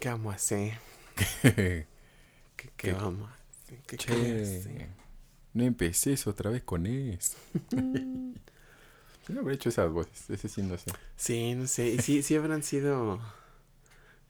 [0.00, 0.78] ¿Qué vamos a hacer?
[2.56, 2.92] ¿Qué, qué ¿Qué?
[2.92, 3.80] vamos a hacer?
[3.86, 4.88] ¿Qué Che, hacer?
[5.54, 7.36] no empecés otra vez con eso.
[9.24, 10.30] ¿Quién habrá hecho esas voces?
[10.30, 10.92] Ese sí no sé.
[11.16, 11.88] Sí, no sé.
[11.88, 13.20] ¿Y sí, sí habrán sido,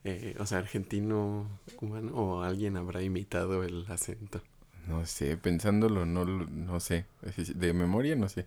[0.05, 4.41] eh, o sea, argentino, cubano, o alguien habrá imitado el acento?
[4.87, 7.07] No sé, pensándolo, no, no sé.
[7.55, 8.47] De memoria, no sé.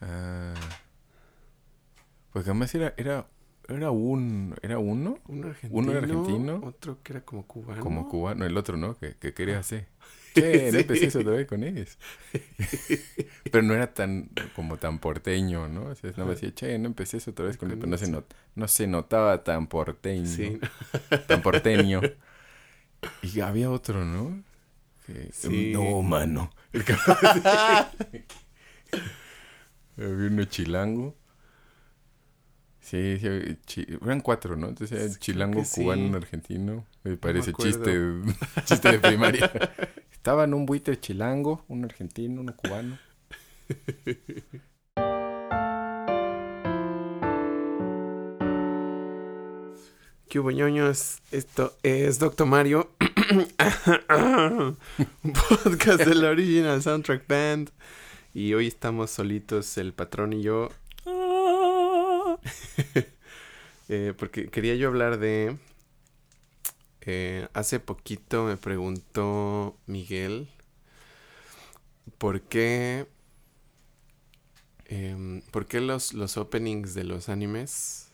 [0.00, 0.54] Ah,
[2.32, 3.26] pues además era, era,
[3.76, 5.78] era un, era uno, Uno argentino.
[5.80, 6.60] Uno era argentino.
[6.64, 7.82] Otro que era como cubano.
[7.82, 9.86] como cubano, el otro no, que, que quería hacer.
[10.34, 11.98] Che, no empecé otra vez con eso.
[13.50, 15.86] pero no era tan, como tan porteño, ¿no?
[15.86, 18.08] O sea, no me decía, che, no empecé otra vez con eso, pero no se,
[18.08, 20.26] not- no se notaba tan porteño.
[20.26, 20.60] Sí.
[21.26, 22.00] tan porteño.
[23.22, 24.40] Y había otro, ¿no?
[25.04, 25.72] Que- Sí.
[25.72, 26.52] No, mano.
[26.72, 26.84] El
[29.96, 31.16] había uno chilango.
[32.90, 33.28] Sí, sí,
[33.66, 34.66] chi- eran cuatro, ¿no?
[34.70, 35.82] Entonces chilango, sí.
[35.82, 36.84] cubano, argentino.
[37.04, 37.96] Me parece chiste,
[38.64, 39.48] chiste de primaria.
[40.10, 42.98] Estaban un buitre chilango, un argentino, uno cubano.
[50.28, 51.18] ¿Qué hubo, ñoños?
[51.30, 52.90] Esto es Doctor Mario,
[53.30, 54.76] un
[55.32, 57.70] podcast de la Original Soundtrack Band.
[58.34, 60.70] Y hoy estamos solitos, el patrón y yo.
[63.92, 65.58] Eh, porque quería yo hablar de...
[67.00, 70.48] eh, hace poquito me preguntó Miguel
[72.18, 73.08] por qué...
[74.84, 78.12] em, ¿Por qué los, los openings de los animes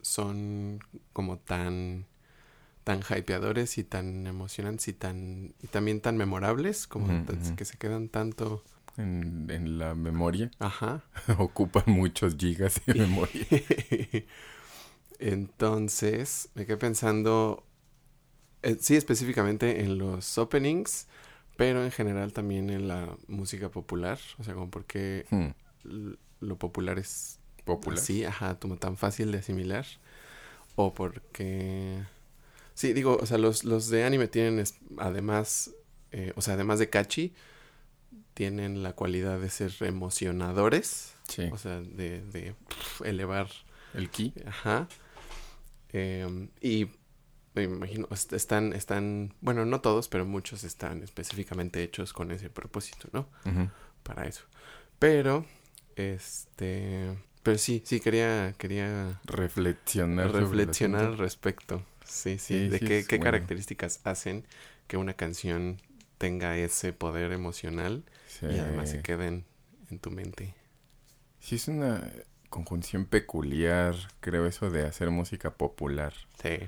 [0.00, 0.80] son
[1.12, 2.06] como tan
[2.82, 7.08] tan hypeadores y tan emocionantes y tan y también tan memorables como
[7.56, 8.64] que se quedan tanto
[9.00, 10.50] En, en la memoria.
[10.58, 11.02] ajá
[11.38, 13.46] Ocupan muchos gigas de memoria.
[15.18, 17.64] entonces me quedé pensando
[18.62, 21.06] eh, sí específicamente en los openings
[21.56, 25.50] pero en general también en la música popular o sea como porque Hmm,
[26.40, 27.98] lo popular es Popular.
[27.98, 29.86] Sí, ajá, como tan fácil de asimilar.
[30.76, 32.02] O porque...
[32.74, 34.64] Sí, digo, o sea, los, los de anime tienen
[34.98, 35.70] además,
[36.12, 37.34] eh, o sea, además de catchy,
[38.34, 41.14] tienen la cualidad de ser emocionadores.
[41.28, 41.48] Sí.
[41.52, 42.54] O sea, de,
[43.04, 43.48] elevar,
[43.94, 44.32] El ki.
[44.46, 44.88] ajá.
[45.92, 46.88] Em, y
[47.54, 52.48] me imagino, est- están, están, bueno, no todos, pero muchos están específicamente hechos con ese
[52.50, 53.28] propósito, ¿no?
[53.44, 53.68] Ujú.
[54.02, 54.44] para eso.
[54.98, 55.44] Pero,
[55.96, 60.32] este, pero sí, sí quería, quería Reflexionar.
[60.32, 61.84] reflexionar al respecto.
[62.04, 63.24] Sí, sí, Sí, de sí, qué, es qué bueno.
[63.32, 64.46] características hacen
[64.86, 65.80] que una canción
[66.20, 68.44] tenga ese poder emocional Sí.
[68.44, 69.46] y además se queden
[69.90, 70.54] en tu mente.
[71.38, 72.06] Sí, es una
[72.50, 76.12] conjunción peculiar, creo, eso de hacer música popular.
[76.42, 76.58] Sí.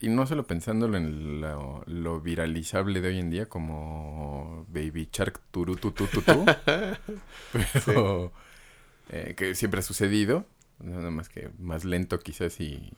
[0.00, 5.40] Y no solo pensándolo en lo, lo viralizable de hoy en día, como Baby Shark
[5.52, 6.44] Turu tu tu tu tu,
[7.84, 8.32] pero
[9.10, 10.44] eh, que siempre ha sucedido,
[10.80, 12.92] nada más que más lento quizás y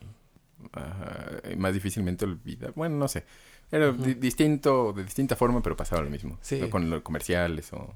[1.56, 2.72] más difícilmente olvidar.
[2.74, 3.24] Bueno, no sé.
[3.72, 6.38] Era di- distinto, de distinta forma, pero pasaba lo mismo.
[6.42, 6.60] Sí.
[6.60, 6.70] ¿no?
[6.70, 7.94] Con los comerciales o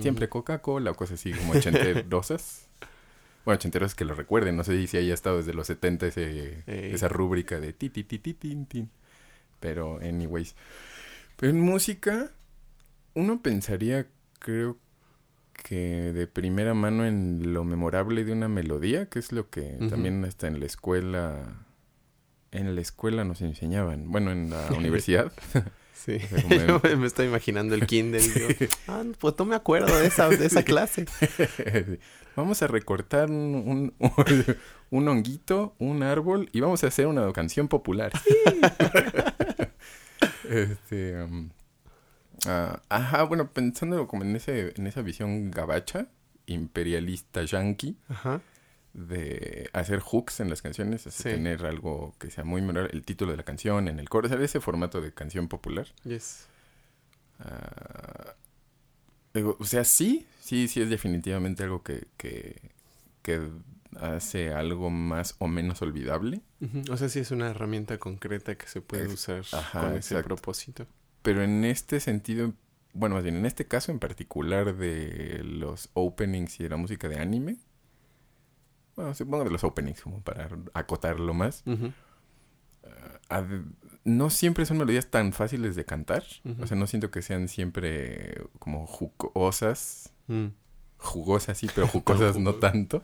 [0.00, 2.66] siempre Coca-Cola o cosas así como ochenterosas.
[3.42, 7.08] Bueno, ochenteros que lo recuerden, no sé si haya estado desde los 70 ese, esa
[7.08, 8.90] rúbrica de ti, ti, ti, ti, tin, tin.
[9.60, 10.54] Pero, anyways.
[11.36, 12.30] Pero en música,
[13.14, 14.06] uno pensaría,
[14.40, 14.76] creo
[15.54, 20.22] que de primera mano en lo memorable de una melodía, que es lo que también
[20.26, 21.64] hasta en la escuela,
[22.52, 25.32] en la escuela nos enseñaban, bueno, en la universidad.
[25.94, 26.16] Sí.
[26.22, 29.44] O sea, como en- Yo me estoy imaginando el kinder y yo, ah, pues no
[29.44, 31.04] me acuerdo de esa, de esa clase.
[32.36, 34.56] Vamos a recortar un, un,
[34.90, 38.12] un honguito, un árbol y vamos a hacer una canción popular.
[40.48, 41.50] este, um,
[42.46, 46.06] ah, ajá, bueno, pensando como en ese, en esa visión gabacha,
[46.46, 48.40] imperialista yankee, Ajá.
[48.92, 51.22] De hacer hooks en las canciones, Sí.
[51.24, 54.28] tener algo que sea muy memorable, el título de la canción, en el coro, o
[54.30, 55.86] sea, ese formato de canción popular.
[56.04, 56.46] Yes.
[57.38, 58.34] Ah,
[59.58, 62.60] o sea, sí, sí, sí es definitivamente algo que, que,
[63.22, 63.48] que
[64.00, 66.40] hace algo más o menos olvidable.
[66.90, 70.24] O sea, sí es una herramienta concreta que se puede usar ajá, con ese exacto.
[70.34, 70.86] propósito.
[71.22, 72.52] Pero en este sentido,
[72.92, 77.08] bueno, más bien en este caso en particular de los openings y de la música
[77.08, 77.56] de anime,
[79.00, 81.64] bueno, supongo de los openings como para acotarlo más,
[83.28, 83.64] ad-
[84.04, 86.24] no siempre son melodías tan fáciles de cantar.
[86.60, 90.12] O sea, no siento que sean siempre como jugosas.
[90.28, 90.46] mm,
[90.98, 93.02] Jugosas sí, pero jugosas no tanto.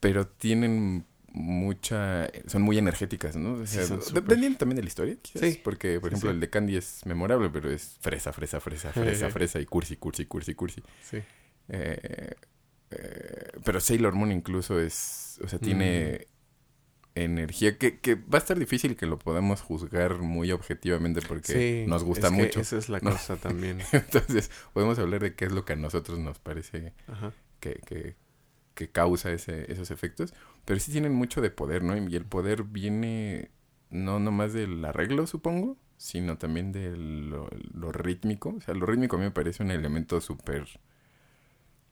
[0.00, 3.54] Pero tienen mucha, son muy energéticas, ¿no?
[3.54, 3.84] O sea,
[4.14, 5.60] dependiendo también de la historia, quizás, Sí.
[5.62, 9.28] porque, por Sí, ejemplo, el de Candy es memorable, pero es fresa, fresa, fresa, fresa,
[9.30, 10.82] fresa, y cursi, cursi, cursi, cursi.
[11.02, 11.18] Sí.
[11.68, 12.34] Eh,
[12.90, 16.28] eh, pero Sailor Moon incluso es, o sea, tiene
[17.16, 21.52] energía que, que va a estar difícil que lo podamos juzgar muy objetivamente porque
[21.82, 22.60] Sí, nos gusta es que mucho.
[22.60, 23.10] Esa es la ¿no?
[23.10, 23.78] cosa también.
[23.92, 27.32] Entonces, podemos hablar de qué es lo que a nosotros nos parece Ajá.
[27.58, 28.16] que, que,
[28.74, 30.34] que causa ese, esos efectos.
[30.66, 31.96] Pero sí tienen mucho de poder, ¿no?
[31.96, 33.50] Y el poder viene
[33.88, 38.54] no nomás del arreglo, supongo, sino también de lo, lo rítmico.
[38.58, 40.66] O sea, lo rítmico a mí me parece un elemento súper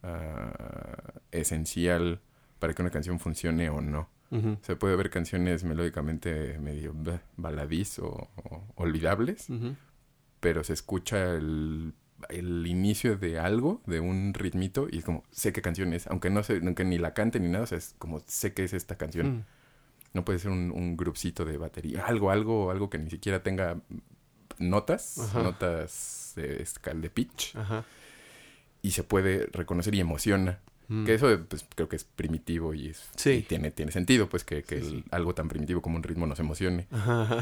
[0.05, 2.21] ah, esencial
[2.59, 4.09] para que una canción funcione o no.
[4.31, 6.93] O sea, puede haber canciones melódicamente medio
[7.37, 9.47] baladís o, o olvidables,
[10.41, 11.95] pero se escucha el,
[12.29, 16.31] el inicio de algo, de un ritmito, y es como, sé qué canción es, aunque
[16.31, 18.73] no sé, aunque ni la cante ni nada, o sea, es como, sé que es
[18.73, 19.39] esta canción.
[19.39, 19.45] Mm.
[20.15, 23.81] No puede ser un, un grupcito de batería, algo, algo, algo que ni siquiera tenga
[24.59, 27.85] notas, notas de escal de pitch, Ajá.
[28.85, 30.61] Y se puede reconocer y emociona.
[30.89, 31.07] Mm.
[31.07, 33.31] Que eso, pues, creo que es primitivo y, es, Sí.
[33.31, 35.05] y tiene, tiene sentido, pues, que, que Sí, el- sí.
[35.13, 36.87] algo tan primitivo como un ritmo nos emocione.
[36.91, 37.41] Ajá.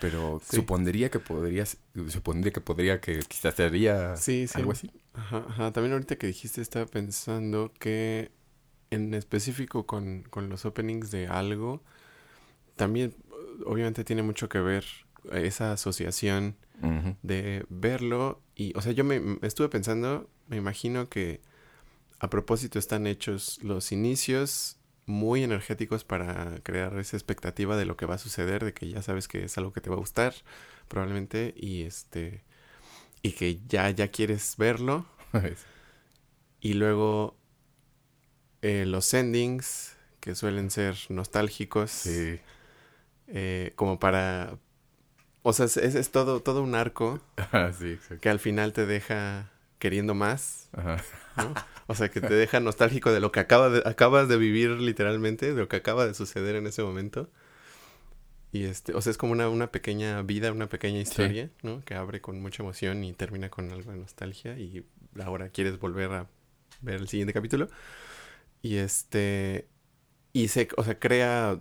[0.00, 1.76] Pero supondría que podrías,
[2.08, 4.14] supondría que podría que quizás sería
[4.54, 4.90] algo así.
[5.12, 5.72] Ajá, ajá.
[5.72, 8.30] También ahorita que dijiste estaba pensando que
[8.90, 11.82] en específico con, con los openings de algo,
[12.76, 13.14] también
[13.66, 14.84] obviamente tiene mucho que ver
[15.32, 16.56] esa asociación
[17.22, 21.40] de verlo y, o sea, yo me estuve pensando, me imagino que
[22.20, 24.76] a propósito están hechos los inicios
[25.06, 29.02] muy energéticos para crear esa expectativa de lo que va a suceder, de que ya
[29.02, 30.34] sabes que es algo que te va a gustar,
[30.88, 32.42] probablemente, y este,
[33.22, 35.06] y que ya, ya quieres verlo,
[36.60, 37.36] y luego
[38.62, 42.40] eh, los endings, que suelen ser nostálgicos, sí.
[43.28, 44.58] eh, como para,
[45.42, 47.20] o sea, es, es todo, todo un arco
[47.52, 50.96] Ah, sí, que al final te deja queriendo más, Ajá.
[51.36, 51.54] ¿no?
[51.86, 55.52] O sea, que te deja nostálgico de lo que acaba de, acabas de vivir literalmente,
[55.52, 57.28] de lo que acaba de suceder en ese momento.
[58.52, 61.84] Y este, o sea, es como una, una pequeña vida, una pequeña historia, ¿no?
[61.84, 64.86] Que abre con mucha emoción y termina con algo de nostalgia y
[65.22, 66.28] ahora quieres volver a
[66.80, 67.68] ver el siguiente capítulo.
[68.62, 69.66] Y este,
[70.32, 71.58] y se, o sea, crea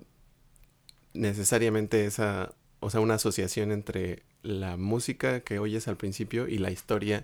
[1.14, 6.72] necesariamente esa, o sea, una asociación entre la música que oyes al principio y la
[6.72, 7.24] historia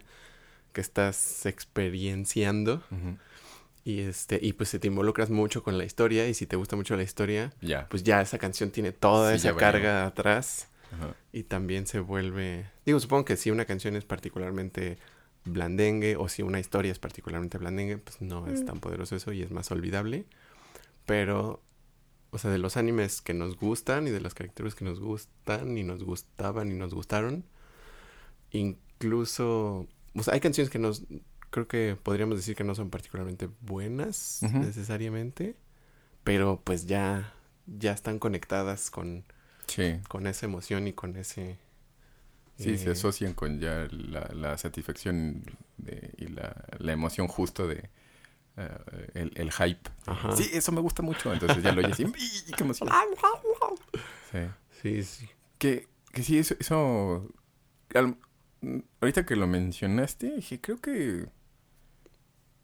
[0.74, 2.83] que estás experienciando.
[3.86, 6.75] Y este y pues se te involucras mucho con la historia y si te gusta
[6.75, 7.54] mucho la historia
[7.89, 10.68] pues ya esa canción tiene toda Sí, esa carga atrás.
[10.92, 11.16] Ajá.
[11.31, 14.98] y también se vuelve digo supongo que si una canción es particularmente
[15.45, 19.42] blandengue o si una historia es particularmente blandengue pues no es tan poderoso eso y
[19.44, 20.25] es más olvidable.
[21.06, 21.62] Pero
[22.31, 25.77] o sea de los animes que nos gustan y de las caricaturas que nos gustan
[25.77, 27.45] y nos gustaban y nos gustaron
[28.51, 29.88] incluso
[30.19, 31.04] o sea hay canciones que nos
[31.50, 35.56] creo que podríamos decir que no son particularmente buenas necesariamente
[36.24, 37.33] pero pues ya
[37.66, 39.24] ya están conectadas con
[39.68, 40.00] Sí.
[40.07, 41.57] con esa emoción y con ese
[42.57, 45.44] Sí, se eh, asocian con ya la, la satisfacción
[45.77, 47.89] de- y la, la emoción justo de
[48.57, 49.89] eh, el, el hype.
[50.06, 50.36] Ajá.
[50.36, 51.31] Sí, eso me gusta mucho.
[51.31, 52.04] Entonces ya lo oyes y
[52.50, 52.89] ¡y, qué emoción!
[54.31, 54.39] Sí.
[54.81, 56.56] sí sí Que, que sí, eso...
[56.59, 57.26] eso
[57.95, 58.18] al-
[59.01, 61.28] ahorita que lo mencionaste, dije, creo que...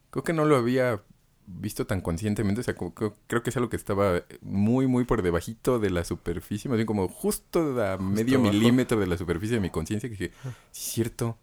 [0.09, 1.01] Creo que no lo había
[1.47, 2.61] visto tan conscientemente.
[2.61, 6.03] O sea, como creo que es algo que estaba muy, muy por debajito de la
[6.03, 6.69] superficie.
[6.69, 10.09] Más bien como justo a medio milímetro de la superficie de mi conciencia.
[10.09, 10.31] Que dije,
[10.71, 11.37] sí es cierto.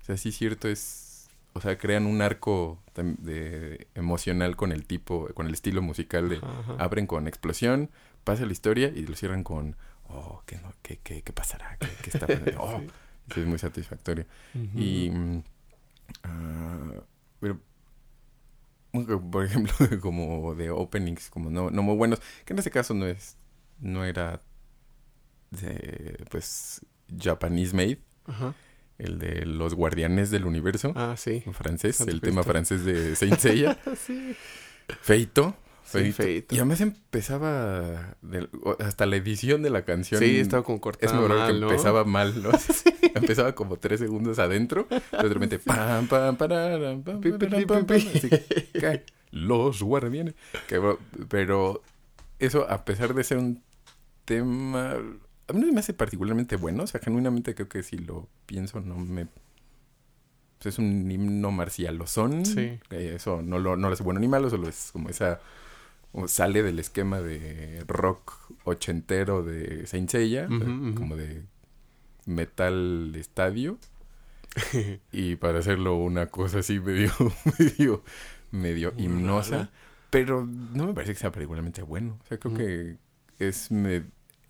[0.00, 0.68] O sea, sí es cierto.
[0.68, 1.28] Es...
[1.52, 6.36] O sea, crean un arco de, emocional con el tipo, con el estilo musical de...
[6.36, 6.76] Ajá, ajá.
[6.78, 7.90] Abren con explosión,
[8.24, 9.74] pasa la historia y lo cierran con...
[10.08, 11.78] Oh, ¿qué, no, qué, qué, qué pasará?
[11.80, 12.52] ¿Qué, qué está pasando?
[12.60, 12.90] Oh, Sí.
[13.30, 14.26] Eso es muy satisfactorio.
[14.74, 15.10] Y...
[16.22, 16.92] ah,
[17.40, 17.60] pero...
[19.30, 23.06] Por ejemplo, como de openings, como no, no muy buenos, que en este caso no
[23.06, 23.36] es...
[23.78, 24.40] No era...
[25.50, 26.80] De, pues...
[27.18, 28.54] Japanese made, Ajá.
[28.98, 33.38] el de los guardianes del universo, ah sí en francés, el tema francés de Saint
[33.38, 33.78] Seiya.
[33.96, 34.34] sí
[35.02, 35.56] Feito.
[35.86, 36.16] Feito.
[36.22, 36.54] feito.
[36.54, 38.16] Y además empezaba
[38.80, 40.20] hasta la edición de la canción.
[40.20, 41.70] sí estaba como Es cortada memorable mal, que ¿no?
[41.70, 42.50] empezaba mal, ¿no?
[43.14, 44.86] empezaba como tres segundos adentro.
[44.88, 47.94] Pero de repente, pam, pam, pararam, pam, pam, pam, pi.
[48.14, 48.28] así,
[48.80, 49.04] cae.
[49.30, 50.34] Los guardianes.
[50.68, 50.80] Que,
[51.28, 51.82] pero
[52.38, 53.62] eso, a pesar de ser un
[54.24, 54.92] tema.
[55.48, 56.82] A mí no me hace particularmente bueno.
[56.82, 59.26] O sea, genuinamente creo que si lo pienso, no me.
[60.58, 62.44] pues es un himno marcialozón.
[62.44, 62.78] Sí.
[62.90, 65.40] Eh, Eso no lo, no lo hace bueno ni malo, solo es como esa
[66.18, 68.32] o sale del esquema de rock
[68.64, 70.94] ochentero de Saint Seiya, ujú.
[70.94, 71.42] como de
[72.24, 73.78] metal estadio.
[75.12, 77.12] y para hacerlo una cosa así medio,
[77.58, 78.02] medio,
[78.50, 79.50] medio Muy himnosa.
[79.56, 79.70] rara.
[80.10, 82.18] Pero no me parece que sea particularmente bueno.
[82.22, 82.96] O sea, creo que
[83.38, 83.70] es...
[83.70, 84.04] Me,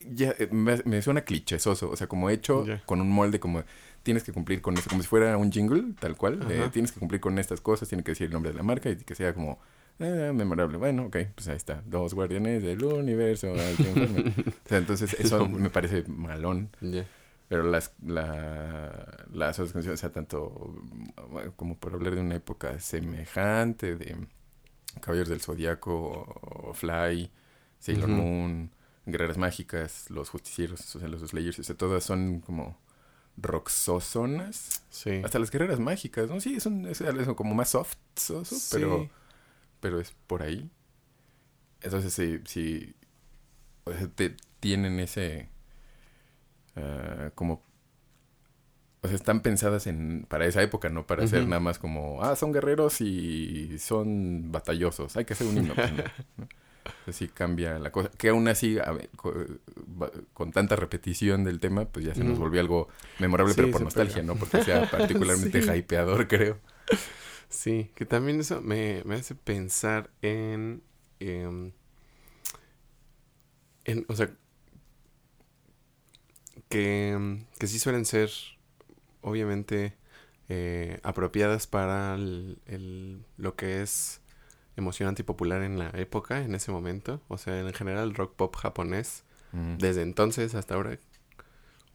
[0.09, 1.91] ya, eh, me, me suena clichésoso.
[1.91, 3.65] O sea, como hecho con un molde como...
[4.05, 4.89] Tienes que cumplir con eso.
[4.89, 6.39] Como si fuera un jingle, tal cual.
[6.49, 7.89] eh, tienes que cumplir con estas cosas.
[7.89, 9.59] Tiene que decir el nombre de la marca y que sea como...
[9.99, 10.77] eh, memorable.
[10.79, 11.17] Bueno, ok.
[11.35, 11.83] Pues ahí está.
[11.87, 13.53] Dos guardianes del universo.
[13.53, 13.57] o
[14.69, 16.71] sea, entonces eso No, me parece malón.
[17.49, 20.75] Pero las, la, las otras canciones, o sea, tanto
[21.55, 24.17] como por hablar de una época semejante, de
[25.01, 27.31] Caballeros del Zodíaco, Fly,
[27.79, 28.09] Sailor.
[28.09, 28.71] Moon,
[29.05, 32.81] Guerreras Mágicas, Los Justicieros, o sea, los Slayers, o sea, todas son como
[33.37, 34.83] roxosonas.
[34.91, 35.21] Sí.
[35.25, 36.41] Hasta las Guerreras Mágicas, ¿no?
[36.41, 38.69] Sí, son, es, es como más soft, soso, Sí.
[38.73, 39.09] pero
[40.01, 40.71] es por ahí.
[41.83, 42.19] Entonces,
[43.85, 45.49] o sea, te- tienen ese
[46.77, 47.63] ah, como
[49.03, 52.35] o sea, están pensadas en para esa época, no para ser nada más como, ah,
[52.35, 55.75] son guerreros y son batallosos, hay que hacer un himno.
[55.77, 56.05] ¿no?
[56.39, 56.49] ¿no?
[57.07, 58.11] Así cambia la cosa.
[58.17, 59.11] Que aún así, a ver,
[60.33, 62.89] con, tanta repetición del tema, pues ya se nos volvió algo
[63.21, 64.27] memorable, Sí, pero por nostalgia, pega.
[64.27, 65.71] no porque sea particularmente Sí.
[65.71, 66.59] hypeador, creo.
[67.49, 70.83] Sí, que también eso me, me hace pensar en,
[71.21, 71.73] em,
[73.85, 74.31] en, o sea,
[76.69, 78.31] que, em, que sí suelen ser,
[79.23, 79.95] obviamente,
[80.49, 84.21] eh, apropiadas para el, el- lo que es
[84.77, 87.21] emocionante y popular en la época, en ese momento.
[87.29, 89.23] O sea, en general, rock pop japonés,
[89.53, 89.77] Mm.
[89.79, 90.99] desde entonces hasta ahora,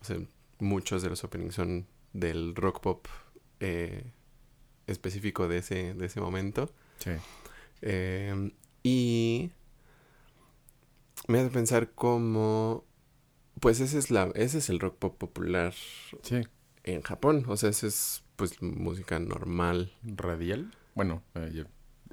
[0.02, 0.18] o sea,
[0.60, 3.08] muchos de los openings son del rock pop
[3.60, 4.04] eh,
[4.92, 6.72] específico de ese, de ese momento.
[7.00, 7.12] Sí.
[7.82, 8.52] Eh,
[8.84, 9.52] y
[11.28, 12.84] me hace pensar cómo,
[13.60, 15.74] pues ese es, la, ese es el rock pop popular
[16.24, 16.42] Sí.
[16.84, 17.46] en Japón.
[17.48, 19.94] O sea, ese es pues música normal.
[20.04, 20.72] Radial.
[20.96, 21.66] Bueno, eh,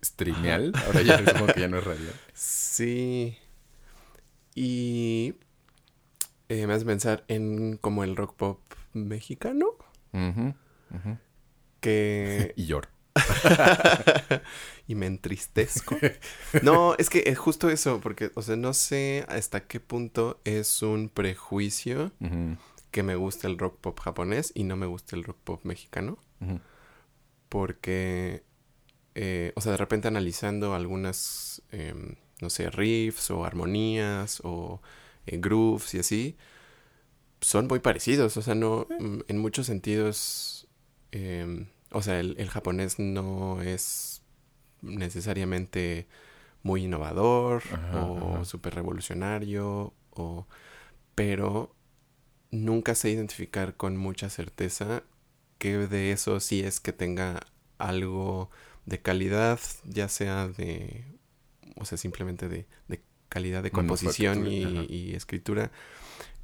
[0.04, 0.72] streameal.
[0.86, 2.14] Ahora ya supongo que ya no es radial.
[2.34, 3.36] Sí.
[4.54, 5.34] Y
[6.48, 8.60] eh, me hace pensar en como el rock pop
[8.92, 9.66] mexicano.
[10.12, 10.54] Ujú.
[11.80, 12.88] Que Y lloro.
[14.86, 15.96] y me entristezco.
[16.62, 20.82] No, es que es justo eso, porque, o sea, no sé hasta qué punto es
[20.82, 22.12] un prejuicio
[22.90, 26.18] que me gusta el rock pop japonés y no me gusta el rock pop mexicano,
[27.48, 28.42] porque,
[29.14, 34.80] eh, o sea, de repente analizando algunas, em, no sé, riffs o armonías o
[35.26, 36.36] eh, grooves y así,
[37.40, 40.57] son muy parecidos, o sea, no, en muchos sentidos,
[41.12, 44.22] em, o sea, el, el japonés no es
[44.82, 46.06] necesariamente
[46.62, 50.46] muy innovador Ajá, o súper revolucionario, o,
[51.14, 51.74] pero
[52.50, 55.02] nunca sé identificar con mucha certeza
[55.58, 57.40] que de eso sí es que tenga
[57.78, 58.50] algo
[58.86, 61.04] de calidad, ya sea de,
[61.76, 65.70] o sea, simplemente de, de calidad de composición y escritura,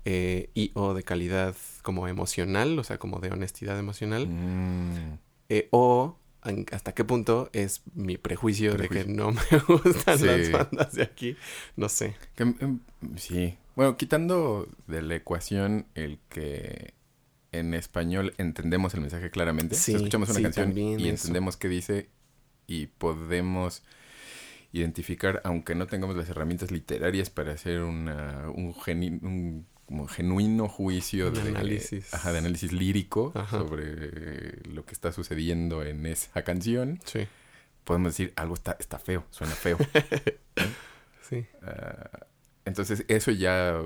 [0.05, 5.19] eh, y o de calidad como emocional, o sea, como de honestidad emocional, Mm,
[5.49, 10.27] eh, o en- hasta qué punto es mi prejuicio, de que no me gustan Sí.
[10.27, 11.37] las bandas de aquí,
[11.77, 12.17] no sé.
[12.35, 12.81] que, em,
[13.17, 13.57] sí.
[13.77, 16.95] Bueno, quitando de la ecuación el que
[17.53, 19.75] en español entendemos el mensaje claramente.
[19.77, 21.11] Sí, escuchamos una sí, canción y eso.
[21.11, 22.09] entendemos qué dice
[22.67, 23.83] y podemos
[24.73, 30.69] identificar, aunque no tengamos las herramientas literarias para hacer una, un, geni- un como genuino
[30.69, 32.13] juicio de análisis.
[32.15, 33.59] ajá, de análisis lírico Ajá.
[33.59, 37.27] sobre lo que está sucediendo en esa canción, Sí,
[37.85, 39.77] podemos decir algo está, está feo, suena feo.
[41.29, 41.47] sí.
[41.63, 42.27] Ah,
[42.65, 43.79] entonces eso ya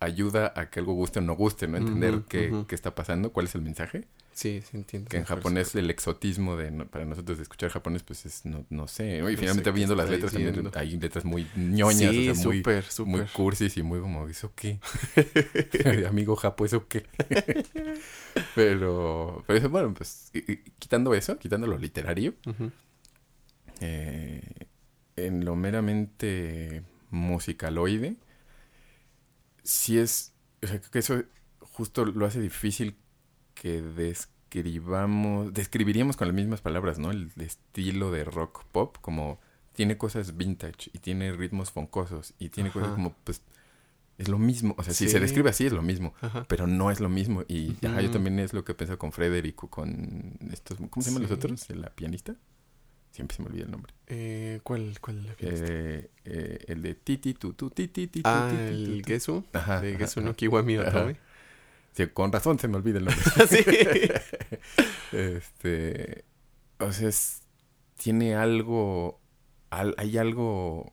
[0.00, 1.76] ayuda a que algo guste o no guste, ¿no?
[1.76, 4.06] Entender qué, qué está pasando, cuál es el mensaje.
[4.38, 5.08] Sí, sí entiendo.
[5.08, 8.64] Que en japonés el exotismo de no- para nosotros de escuchar japonés pues es no,
[8.70, 9.16] no sé.
[9.16, 13.04] Y No finalmente sé viendo las letras también hay letras muy ñoñas, sí, o sea,
[13.04, 14.78] muy, cursis y muy como, ¿eso qué?
[16.08, 17.04] Amigo japo, ¿eso qué?
[18.54, 20.30] pero, pero eso, bueno, pues
[20.78, 22.34] quitando eso, quitando lo literario,
[23.80, 24.40] eh,
[25.16, 28.14] en lo meramente musicaloide,
[29.64, 31.24] sí es, o sea, creo que eso
[31.58, 32.96] justo lo hace difícil
[33.60, 37.10] que describamos, describiríamos con las mismas palabras, ¿no?
[37.10, 39.40] El estilo de rock pop, como
[39.72, 43.42] tiene cosas vintage y tiene ritmos foncosos y tiene cosas como, pues,
[44.16, 46.44] es lo mismo, o sea, si se describe así es lo mismo, Ajá.
[46.48, 49.12] pero no es lo mismo y ajá, yo también es lo que he pensado con
[49.12, 51.68] Frederick o con estos, ¿cómo se llaman los otros?
[51.70, 52.34] ¿La pianista?
[53.12, 53.92] Siempre se me olvida el nombre.
[54.06, 55.34] Eh, ¿Cuál, cuál la?
[55.38, 59.02] Eh, eh, el de Titi, tu, tu, Titi, Titi, ah, el.
[59.04, 59.44] Gesu.
[59.52, 60.34] Ajá, De Gesu no.
[60.34, 61.14] Kiwami Ajá.
[61.98, 63.24] Sí, con razón se me olvida el nombre.
[63.48, 63.64] sí.
[65.16, 66.24] este.
[66.78, 67.42] O sea, es-
[67.96, 69.20] tiene algo.
[69.70, 70.92] al- hay algo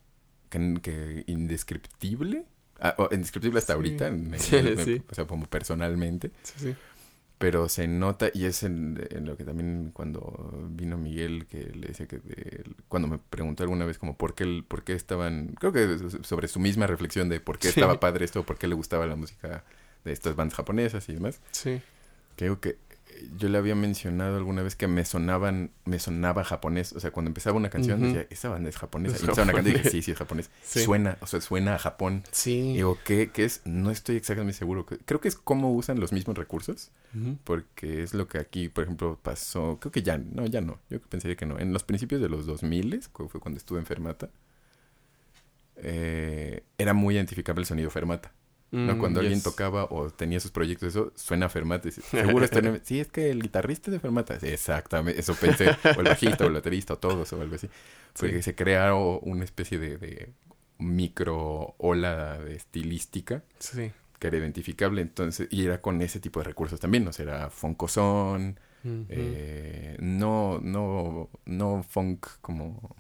[0.49, 2.45] que, que indescriptible.
[2.79, 3.77] Ah, indescriptible hasta Sí.
[3.77, 4.09] ahorita.
[4.11, 5.01] me- Sí, me- sí.
[5.11, 6.31] O sea, como personalmente.
[6.43, 6.75] sí, sí.
[7.37, 11.89] Pero se nota, y es en, en lo que también cuando vino Miguel, que le
[11.89, 15.49] decía que de- cuando me preguntó alguna vez como por qué, el- por qué estaban,
[15.59, 18.73] creo que sobre su misma reflexión de por qué estaba padre esto, por qué le
[18.75, 19.63] gustaba la música
[20.05, 21.81] de estas bandas japonesas y demás, Sí.
[22.37, 26.93] creo que eh, yo le había mencionado alguna vez que me sonaban, me sonaba japonés,
[26.93, 29.53] o sea, cuando empezaba una canción decía, esa banda es japonesa, Es y empezaba una
[29.53, 30.83] canción y dije, sí, sí es japonés, Sí.
[30.83, 32.23] suena, o sea, suena a Japón.
[32.31, 32.73] Sí.
[32.73, 33.61] Digo, ¿qué, ¿qué es?
[33.65, 34.85] No estoy exactamente seguro.
[34.85, 36.91] Creo que es cómo usan los mismos recursos
[37.45, 40.99] porque es lo que aquí, por ejemplo, pasó, creo que ya, no, ya no, yo
[41.01, 44.29] pensaría que no, en los principios de los 2000, que fue cuando estuve en Fermata,
[45.77, 48.31] eh, era muy identificable el sonido Fermata,
[48.75, 48.95] ¿no?
[48.95, 52.81] Mm, Cuando alguien tocaba o tenía sus proyectos, eso suena a Fermata, seguro está en-
[52.83, 56.43] sí, es que el guitarrista es de Fermata, Sí, exactamente, eso pensé, o el bajista,
[56.43, 57.69] o el baterista, o todos, o algo así,
[58.19, 58.43] porque Sí.
[58.43, 60.33] se crearon una especie de, de
[60.77, 63.91] micro ola de estilística Sí.
[64.19, 67.49] que era identificable, entonces, y era con ese tipo de recursos también, o sea, era
[67.49, 69.05] funkosón, Ujú.
[69.09, 72.95] eh, no, no, no funk como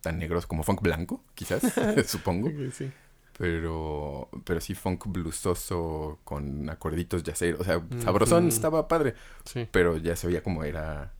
[0.00, 1.62] tan negros como funk blanco, quizás,
[2.06, 2.90] supongo, sí.
[3.38, 9.14] Pero, pero sí funk blusoso con acorditos yaceros, o sea, sabrosón estaba padre,
[9.44, 9.68] Sí.
[9.70, 11.12] pero ya se oía como era,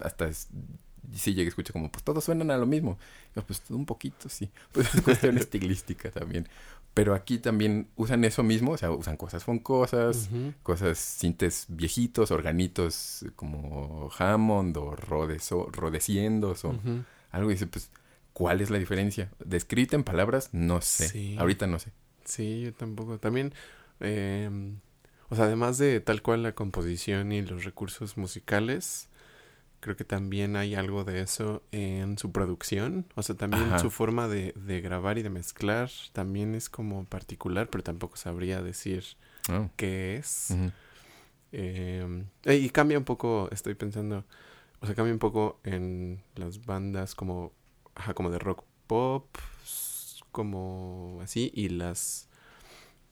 [0.00, 0.48] hasta es-
[1.14, 2.98] sí llegué a escuchar como, pues todos suenan a lo mismo,
[3.34, 6.48] Yo, pues un poquito, sí, pues es cuestión estilística también,
[6.94, 10.54] pero aquí también usan eso mismo, o sea, usan cosas funkosas, Ujú.
[10.62, 16.74] cosas, sintes viejitos, organitos como Hammond o Rodeciendos o
[17.30, 17.90] algo y dice, pues,
[18.36, 19.30] ¿cuál es la diferencia?
[19.42, 21.08] Descrita en palabras, no sé.
[21.08, 21.36] Sí.
[21.38, 21.90] Ahorita no sé.
[22.26, 23.18] Sí, yo tampoco.
[23.18, 23.54] También,
[24.00, 24.50] eh,
[25.30, 29.08] o sea, además de tal cual la composición y los recursos musicales,
[29.80, 33.06] creo que también hay algo de eso en su producción.
[33.14, 33.78] O sea, también Ajá.
[33.78, 38.60] su forma de, de grabar y de mezclar también es como particular, pero tampoco sabría
[38.60, 39.02] decir
[39.48, 40.54] Ah, qué es.
[41.52, 44.24] eh, y cambia un poco, estoy pensando,
[44.80, 47.52] o sea, cambia un poco en las bandas como,
[47.96, 49.26] ajá, como de rock pop,
[50.32, 52.28] como así, y las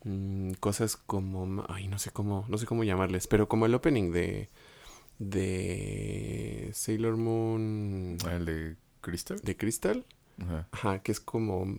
[0.05, 4.13] mm, cosas como, ay, no sé cómo, no sé cómo llamarles, pero como el opening
[4.13, 4.49] de,
[5.19, 9.39] de Sailor Moon El de Crystal.
[9.43, 10.05] de Crystal,
[10.41, 10.69] Ajá.
[10.73, 11.79] ajá, que es como...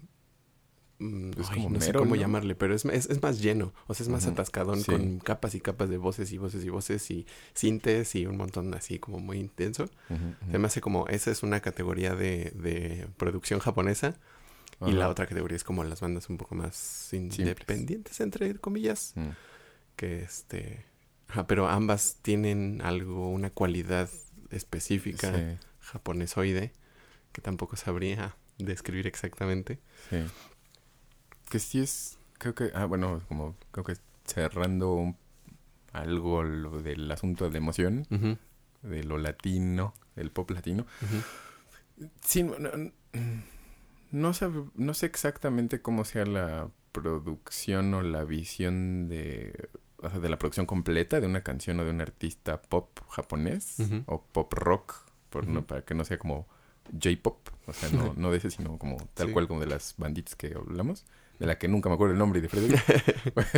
[0.99, 2.21] mm, Es ay, como no sé cómo ¿no?
[2.21, 4.91] llamarle, pero es, es, es más lleno, o sea, es más atascadón sí.
[4.91, 8.73] con capas y capas de voces y voces y voces y sintes y un montón
[8.73, 9.83] así como muy intenso.
[10.09, 10.51] Ujú, ujú.
[10.51, 14.15] Se me hace como, esa es una categoría de, de producción japonesa
[14.85, 19.29] y la otra categoría es como las bandas un poco más independientes, entre comillas, Mm.
[19.95, 20.85] que este...
[21.47, 24.09] Pero ambas tienen algo, una cualidad
[24.51, 26.71] específica Sí, japonesoide
[27.31, 29.79] que tampoco sabría describir exactamente.
[30.09, 30.17] sí.
[31.55, 35.15] Que sí es, creo que, ah, bueno, como, creo que cerrando un-
[35.93, 38.37] algo lo del asunto de emoción, Ujú,
[38.81, 40.85] de lo latino, del pop latino.
[42.21, 42.91] Sí, no, no,
[44.11, 44.33] no
[44.75, 50.37] no sé exactamente cómo sea la producción o la visión de, o sea, de la
[50.37, 54.93] producción completa de una canción o de un artista pop japonés o pop rock,
[55.29, 56.47] por no, para que no sea como
[57.01, 59.33] J-pop, o sea, no, no de ese, sino como tal Sí.
[59.33, 61.05] cual como de las banditas que hablamos,
[61.39, 62.75] de la que nunca me acuerdo el nombre y de Freddy,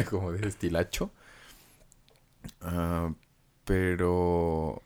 [0.09, 1.11] como de estilacho.
[2.61, 3.13] Ah,
[3.65, 4.81] pero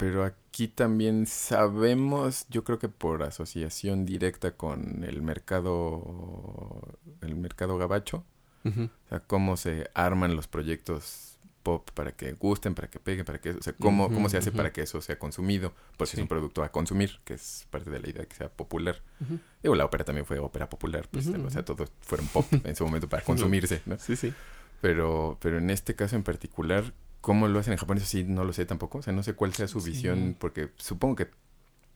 [0.00, 6.80] pero aquí también sabemos, yo creo que por asociación directa con el mercado,
[7.20, 8.24] el mercado gabacho,
[8.64, 11.29] o sea, cómo se arman los proyectos
[11.62, 14.50] pop para que gusten, para que peguen, para que, o sea, cómo, cómo se hace
[14.52, 16.22] para que eso sea consumido, porque es Sí.
[16.22, 19.02] un producto a consumir, que es parte de la idea que sea popular.
[19.20, 19.38] Ujú.
[19.62, 22.84] Digo, la ópera también fue ópera popular, pues, o sea, todos fueron pop en su
[22.84, 23.98] momento para consumirse, ¿no?
[23.98, 24.32] Sí, sí.
[24.80, 27.98] Pero, pero en este caso en particular, ¿cómo lo hacen en Japón?
[27.98, 28.98] Eso sí, no lo sé tampoco.
[28.98, 29.90] O sea, no sé cuál sea su Sí.
[29.90, 31.28] visión, porque supongo que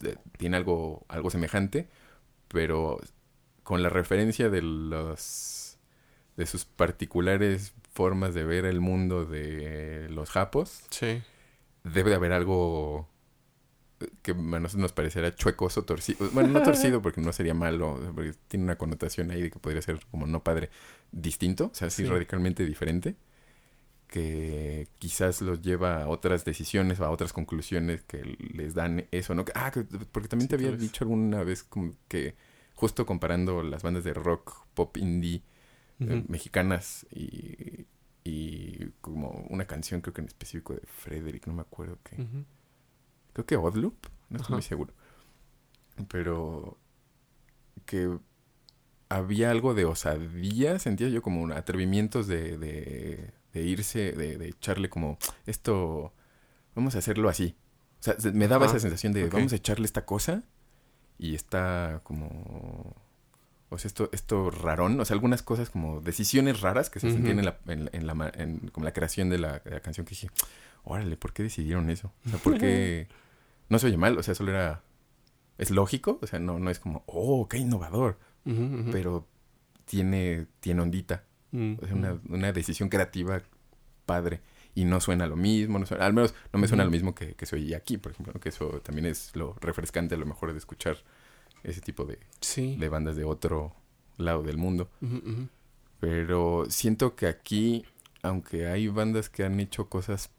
[0.03, 1.89] eh, tiene algo, algo semejante,
[2.49, 3.01] pero
[3.63, 5.79] con la referencia de los
[6.37, 11.23] de sus particulares formas de ver el mundo de los japos, Sí.
[11.85, 13.09] debe de haber algo
[14.23, 16.29] que a nosotros nos parecerá chuecoso, torcido.
[16.33, 19.81] Bueno, no torcido porque no sería malo, porque tiene una connotación ahí de que podría
[19.81, 20.69] ser como no padre,
[21.13, 22.09] distinto, o sea, sí, Sí.
[22.09, 23.17] radicalmente diferente.
[24.07, 29.35] que quizás los lleva a otras decisiones o a otras conclusiones que les dan eso,
[29.35, 29.45] ¿no?
[29.57, 29.73] Ah,
[30.13, 32.37] porque también te había dicho alguna vez como que
[32.75, 35.43] justo comparando las bandas de rock, pop indie
[36.29, 37.87] mexicanas y,
[38.25, 42.17] y como una canción creo que en específico de Frederick, no me acuerdo qué.
[43.33, 43.95] Creo que Oddloop,
[44.31, 44.93] no estoy muy seguro.
[46.09, 46.79] Pero
[47.85, 48.19] que
[49.09, 54.49] había algo de osadía, sentía yo como un atrevimientos de, de, de irse, de, de,
[54.49, 56.13] echarle como esto,
[56.75, 57.57] vamos a hacerlo así.
[58.01, 60.43] O sea, me daba esa sensación de vamos a echarle esta cosa
[61.19, 62.97] y está como
[63.75, 67.39] o sea, esto, esto rarón, o sea, algunas cosas como decisiones raras que se sentían
[67.39, 70.31] en la, en, la, en como la creación de la, canción que dije,
[70.85, 72.13] órale, ¿por qué decidieron eso?
[72.27, 73.09] O sea, ¿por qué?
[73.69, 74.83] no se oye mal, o sea, solo era,
[75.59, 78.19] es lógico, o sea, no, no es como, oh, qué innovador,
[78.93, 79.27] pero
[79.85, 83.43] tiene, tiene ondita, mm, o sea, una, una, decisión creativa
[84.07, 84.41] padre.
[84.77, 87.35] Y no suena lo mismo, no suena, al menos no me suena lo mismo que,
[87.35, 90.51] que se oía aquí, por ejemplo, que eso también es lo refrescante a lo mejor
[90.51, 90.97] de escuchar
[91.65, 92.19] ese tipo de,
[92.57, 93.75] de bandas de otro
[94.17, 94.89] lado del mundo.
[96.01, 97.85] Pero siento que aquí,
[98.23, 100.31] aunque hay bandas que han hecho cosas,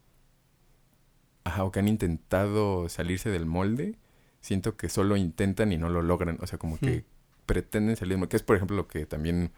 [1.44, 3.96] ajá, o que han intentado salirse del molde,
[4.40, 6.38] siento que solo intentan y no lo logran.
[6.40, 7.04] O sea, como que
[7.46, 9.52] pretenden salir, que es por ejemplo lo que también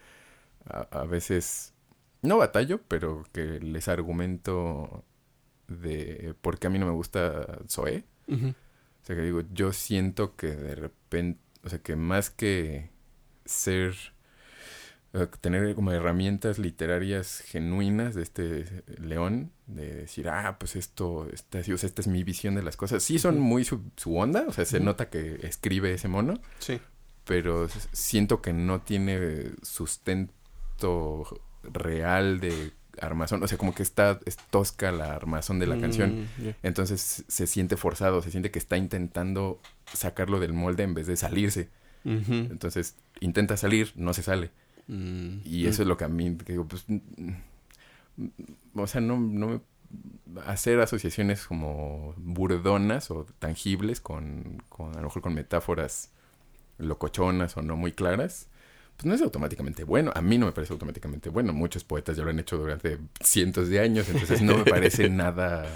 [0.67, 1.75] a, veces,
[2.23, 5.05] no batallo, pero que les argumento
[5.67, 8.05] de por qué a mí no me gusta Zoe.
[8.29, 12.91] O sea, que digo, yo siento que de repente o sea, que más que
[13.45, 13.95] ser,
[15.13, 21.59] eh, tener como herramientas literarias genuinas de este león, de decir, ah, pues esto, esta,
[21.59, 23.03] o sea, esta es mi visión de las cosas.
[23.03, 26.35] Sí son muy su, onda, o sea, se nota que escribe ese mono.
[26.59, 26.81] Sí.
[27.25, 31.27] Pero siento que no tiene sustento
[31.63, 36.23] real de armazón, o sea, como que está es tosca la armazón de la canción.
[36.39, 39.61] Mm, Entonces se siente forzado, se siente que está intentando
[39.93, 41.69] sacarlo del molde en vez de salirse.
[42.05, 44.51] Entonces intenta salir, no se sale.
[44.87, 46.87] Mm, y eso es lo que a mí digo, pues
[48.75, 49.63] o sea, no, no
[50.47, 56.11] hacer asociaciones como burdonas o tangibles con, con a lo mejor con metáforas
[56.79, 58.49] locochonas o no muy claras
[58.99, 60.11] pues no es automáticamente bueno.
[60.13, 61.53] A mí no me parece automáticamente bueno.
[61.53, 65.67] Muchos poetas ya lo han hecho durante cientos de años, entonces no me parece nada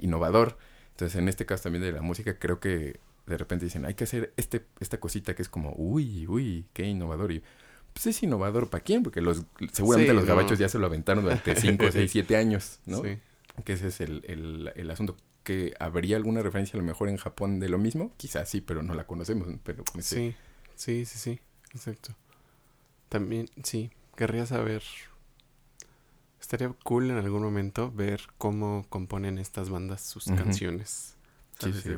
[0.00, 0.58] innovador.
[0.90, 4.02] Entonces, en este caso también de la música, creo que de repente dicen, hay que
[4.02, 7.30] hacer este, esta cosita que es como, uy, uy, qué innovador.
[7.30, 7.44] Y
[7.92, 11.54] pues es innovador para quién, porque los seguramente los gabachos ya se lo aventaron durante
[11.54, 13.04] 5, 6, 7 años, ¿no?
[13.04, 13.18] Sí.
[13.64, 15.16] Que ese es el, el, el asunto.
[15.44, 18.82] Que habría alguna referencia a lo mejor en Japón de lo mismo, quizás sí, pero
[18.82, 19.46] no la conocemos.
[19.62, 20.34] Pero sí,
[20.74, 21.40] sí, sí, sí.
[21.72, 22.14] Exacto.
[23.08, 24.82] También, sí, querría saber.
[26.40, 31.16] Estaría cool en algún momento ver cómo componen estas bandas sus canciones.
[31.58, 31.90] Sí, sí,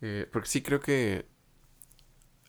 [0.00, 1.26] eh, porque sí creo que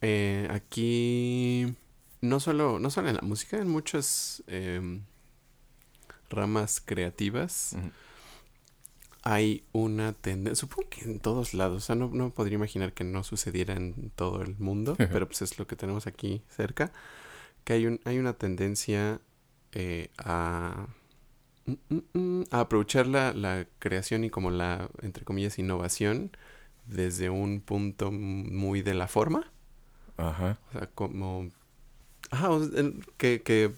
[0.02, 1.76] eh, aquí
[2.22, 5.04] no solo, no solo en la música, en muchas em,
[6.30, 7.76] ramas creativas
[9.26, 13.04] hay una tendencia, supongo que en todos lados, o sea, no, no podría imaginar que
[13.04, 16.92] no sucediera en todo el mundo, pero pues es lo que tenemos aquí cerca,
[17.64, 19.20] que hay, un, hay una tendencia
[19.72, 20.88] eh, a,
[21.66, 26.30] mm, mm, mm, a aprovechar la, la creación y como la, entre comillas, innovación
[26.86, 29.52] desde un punto muy de la forma.
[30.18, 30.60] Ajá.
[30.70, 31.50] O sea, como...
[32.30, 32.50] Ajá,
[33.18, 33.72] que, que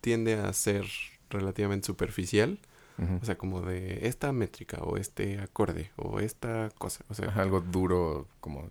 [0.00, 0.86] tiende a ser
[1.28, 2.58] relativamente superficial
[2.98, 7.04] o sea, como de esta métrica o este acorde o esta cosa.
[7.08, 8.68] O sea, algo duro como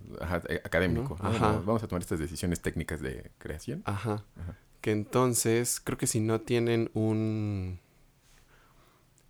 [0.48, 1.16] eh, académico.
[1.20, 3.82] Vamos a tomar estas decisiones técnicas de creación.
[3.84, 4.24] Ajá.
[4.80, 7.80] Que entonces creo que si no tienen un...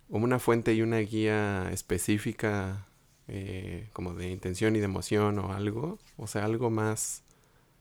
[0.09, 2.87] una fuente y una guía específica
[3.27, 7.23] eh, como de intención y de emoción o algo, o sea, algo más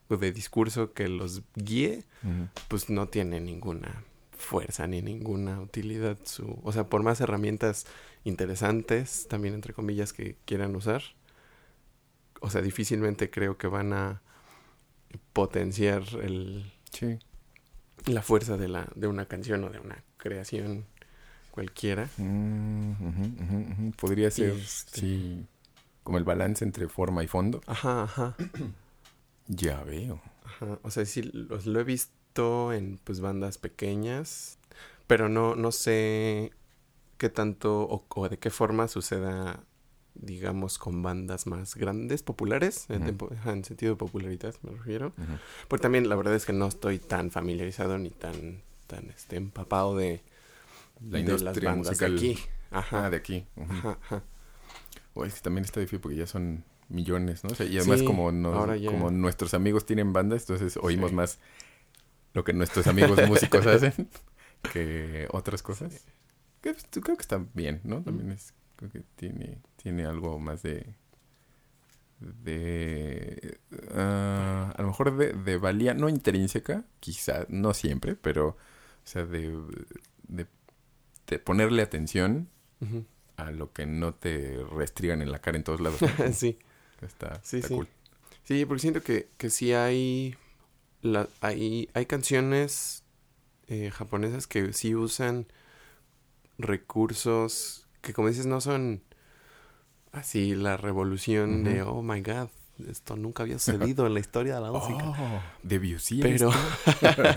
[0.09, 2.05] de discurso que los guíe,
[2.69, 4.05] pues no tiene ninguna
[4.45, 7.87] fuerza ni ninguna utilidad su, o sea, por más herramientas
[8.25, 11.03] interesantes, también entre comillas que quieran usar,
[12.41, 14.23] o sea, difícilmente creo que van a
[15.33, 16.71] potenciar el
[18.07, 20.85] la fuerza de la de una canción o de una creación
[21.51, 22.09] cualquiera.
[22.17, 25.47] Mm, Podría ser este sí,
[26.03, 27.61] como el balance entre forma y fondo.
[27.67, 28.37] Ajá, ajá.
[29.47, 30.21] ya veo.
[30.45, 32.13] Ajá, o sea, sí lo he visto
[32.73, 34.59] en pues bandas pequeñas,
[35.07, 36.53] pero no, no sé
[37.17, 39.61] qué tanto o, de qué forma suceda,
[40.15, 43.05] digamos, con bandas más grandes, populares, en,
[43.65, 45.13] sentido de popularidad me refiero.
[45.69, 49.97] Porque también la verdad es que no estoy tan familiarizado ni tan, tan este, empapado
[49.97, 50.23] de,
[51.01, 52.39] la de las bandas de aquí.
[52.71, 53.07] Ajá.
[53.07, 53.47] Ah, de aquí.
[53.57, 53.73] ujú.
[53.73, 54.23] Ajá, ajá.
[55.15, 57.51] O es que también está difícil porque ya son millones, ¿no?
[57.51, 61.17] O sea, y además Sí, como, nos- como nuestros amigos tienen bandas, entonces oímos Sí.
[61.17, 61.39] más
[62.35, 64.09] lo que nuestros amigos músicos hacen
[64.73, 66.05] que otras cosas.
[66.61, 68.03] Que, pues, creo que está bien, ¿no?
[68.03, 70.95] También es, creo que tiene, tiene algo más de...
[72.21, 73.59] de
[73.93, 78.57] ah, a lo mejor de, de valía, no intrínseca, quizá, no siempre, pero, o
[79.07, 79.51] sea, de,
[80.29, 80.47] de,
[81.27, 82.49] de ponerle atención
[82.81, 83.05] Ujú.
[83.37, 86.01] a lo que no te restrigan en la cara en todos lados.
[86.33, 86.59] sí.
[87.03, 87.75] Está, Sí, está sí.
[87.75, 87.89] cool.
[88.45, 90.37] Sí, porque siento que, que sí hay,
[91.05, 93.05] la, hay, hay canciones
[93.69, 95.47] eh, japonesas que sí usan
[96.59, 99.03] recursos que como dices no son
[100.13, 102.49] así la revolución de oh my god,
[102.89, 105.05] esto nunca había sucedido en la historia de la música.
[105.05, 106.51] Oh, Debussy pero,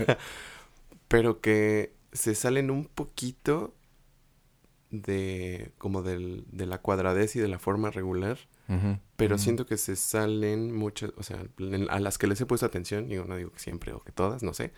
[1.08, 3.74] pero que se salen un poquito
[4.90, 8.38] de como del, de la cuadradez y de la forma regular.
[9.16, 12.66] Pero siento que se salen muchas, o sea, en- a las que les he puesto
[12.66, 14.72] atención, digo, no digo que siempre o que todas, no sé,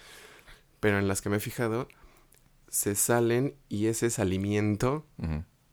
[0.79, 1.89] pero en las que me he fijado,
[2.69, 5.05] se salen y ese salimiento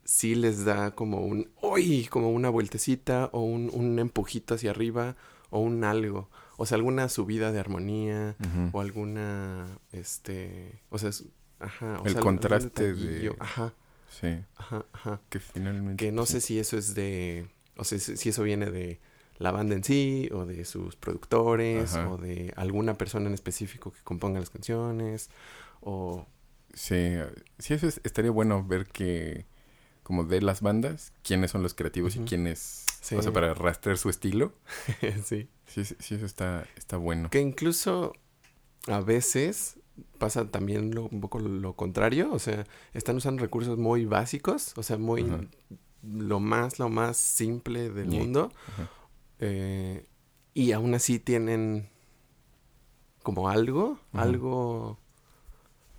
[0.03, 2.07] sí les da como un, ¡uy!
[2.09, 5.15] Como una vueltecita o un, un empujito hacia arriba
[5.51, 6.29] o un algo.
[6.57, 8.35] O sea, alguna subida de armonía
[8.73, 11.25] o alguna, este, o sea, es-
[11.59, 11.99] ajá.
[12.01, 13.73] O El sea, contraste de- Ajá,
[14.09, 15.21] Sí, ajá, ajá.
[15.29, 16.03] que finalmente...
[16.03, 17.47] Que no sé si eso es de.
[17.77, 18.99] O sea, si eso viene de
[19.37, 22.09] la banda en sí, o de sus productores, Ajá.
[22.09, 25.29] o de alguna persona en específico que componga las canciones,
[25.81, 26.25] o.
[26.73, 27.13] Sí,
[27.59, 29.45] sí, eso es- estaría bueno ver que,
[30.03, 33.15] como de las bandas, quiénes son los creativos y quiénes, Sí.
[33.15, 34.53] o sea, para rastrear su estilo.
[35.25, 35.47] sí.
[35.65, 37.29] Sí, sí, eso está, está bueno.
[37.29, 38.13] Que incluso
[38.87, 39.77] a veces
[40.19, 44.83] pasa también lo- un poco lo contrario, o sea, están usando recursos muy básicos, o
[44.83, 45.23] sea, muy.
[45.23, 45.41] Ajá.
[46.03, 48.19] Lo más, lo más simple del Yeah.
[48.19, 48.51] mundo.
[49.39, 50.05] Eh,
[50.53, 51.89] y aún así tienen
[53.23, 54.97] como algo, algo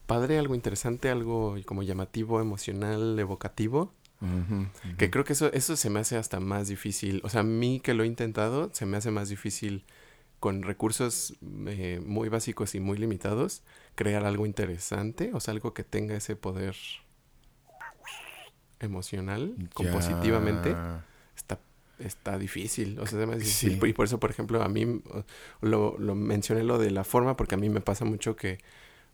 [0.07, 3.93] padre, algo interesante, algo como llamativo, emocional, evocativo.
[4.97, 7.21] Que creo que eso, eso se me hace hasta más difícil.
[7.25, 9.85] O sea, a mí que lo he intentado, se me hace más difícil
[10.41, 11.35] con recursos
[11.67, 13.63] eh, muy básicos y muy limitados,
[13.95, 16.75] crear algo interesante, o sea, algo que tenga ese poder
[18.81, 21.05] emocional, compositivamente Ya.
[21.37, 21.59] está,
[21.99, 23.79] está difícil, o sea, hace difícil.
[23.81, 23.87] Sí.
[23.89, 25.01] Y por eso, por ejemplo, a mí
[25.61, 28.59] lo, lo mencioné lo de la forma, porque a mí me pasa mucho que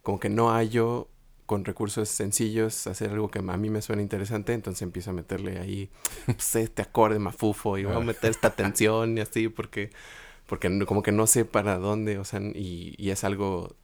[0.02, 1.08] como que no hallo
[1.46, 5.58] con recursos sencillos hacer algo que a mí me suena interesante, entonces empiezo a meterle
[5.58, 5.90] ahí
[6.26, 8.00] pues, este acorde mafufo y voy a Ah.
[8.00, 9.90] meter esta tensión y así, porque,
[10.46, 13.74] porque como que no sé para dónde, o sea, y, y es algo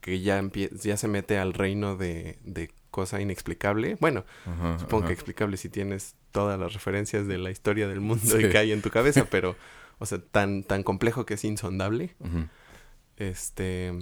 [0.00, 0.42] que ya,
[0.82, 3.96] ya se mete al reino de, de cosa inexplicable.
[4.00, 8.24] Bueno, Ajá, Supongo que explicable si tienes todas las referencias de la historia del mundo
[8.38, 8.46] Sí.
[8.46, 9.56] y que hay en tu cabeza, pero,
[9.98, 12.14] o sea, tan, tan complejo que es insondable.
[13.16, 13.92] Este.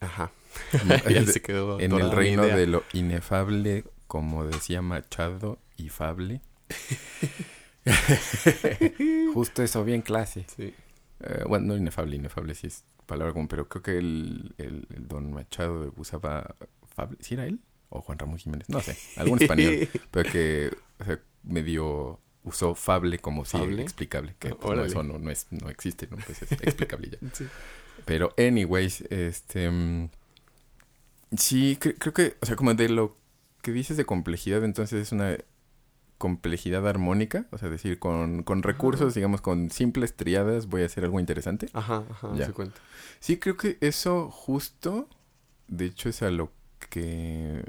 [0.00, 0.30] Ajá.
[0.78, 2.56] Como Y ahí es- se quedó en el reino idea.
[2.56, 6.40] de lo inefable, como decía Machado, y fable.
[9.34, 10.44] Justo eso, bien clase.
[10.56, 10.74] Sí.
[11.20, 15.08] Eh, bueno, no inefable, inefable sí es palabra común, pero creo que el, el- el
[15.08, 16.54] don Machado usaba
[16.98, 17.16] fable.
[17.20, 17.60] ¿Sí era él?
[17.90, 23.18] O Juan Ramón Jiménez, no sé, algún español, pero que o sea, medio usó fable
[23.18, 23.82] como si ¿Fable?
[23.82, 26.16] explicable, que pues, no, eso no, no, es, no existe, ¿no?
[26.26, 27.18] Pues es explicable ya.
[27.32, 27.46] Sí.
[28.04, 29.70] Pero, anyways, este.
[29.70, 30.08] mm,
[31.36, 33.16] sí, cre- creo que, o sea, como de lo
[33.62, 35.36] que dices de complejidad, entonces es una
[36.16, 41.04] complejidad armónica, o sea, decir, con, con recursos, digamos, con simples triadas voy a hacer
[41.04, 41.68] algo interesante.
[41.72, 42.46] Ajá, ajá, Ya.
[42.46, 42.80] se cuenta.
[43.20, 45.08] Sí, creo que eso justo,
[45.68, 46.50] de hecho, es a lo
[46.90, 47.64] que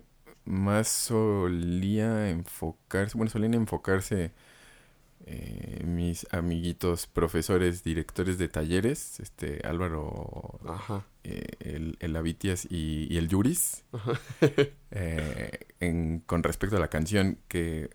[0.46, 4.32] más solía enfocarse, bueno, solían enfocarse
[5.26, 11.06] eh, mis amiguitos profesores, directores de talleres, este Álvaro, Ajá.
[11.24, 13.84] eh, el, el Avitias y, y el Yuris,
[14.92, 17.90] eh, en- con respecto a la canción, que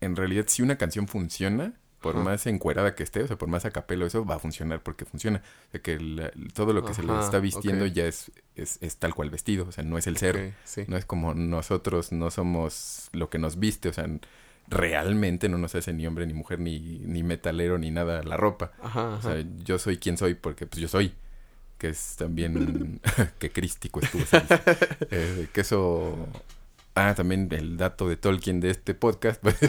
[0.00, 2.24] en realidad si una canción funciona, por Ajá.
[2.24, 5.04] más encuerada que esté, o sea, por más a capelo, eso va a funcionar porque
[5.04, 5.42] funciona.
[5.68, 8.96] O sea, que la- todo lo que se le está vistiendo ya es, es, es
[8.96, 10.54] tal cual vestido, o sea, no es el ser.
[10.64, 10.84] Sí.
[10.88, 14.06] No es como nosotros no somos lo que nos viste, o sea,
[14.68, 18.72] realmente no nos hace ni hombre, ni mujer, ni, ni metalero, ni nada la ropa.
[18.82, 21.12] Ajá, O sea, yo soy quien soy porque pues yo soy.
[21.78, 23.00] Que es también...
[23.38, 24.22] que crístico estuvo.
[25.10, 26.28] Eh, que eso...
[27.08, 29.68] Ah, también el dato de Tolkien de este podcast, pues, que,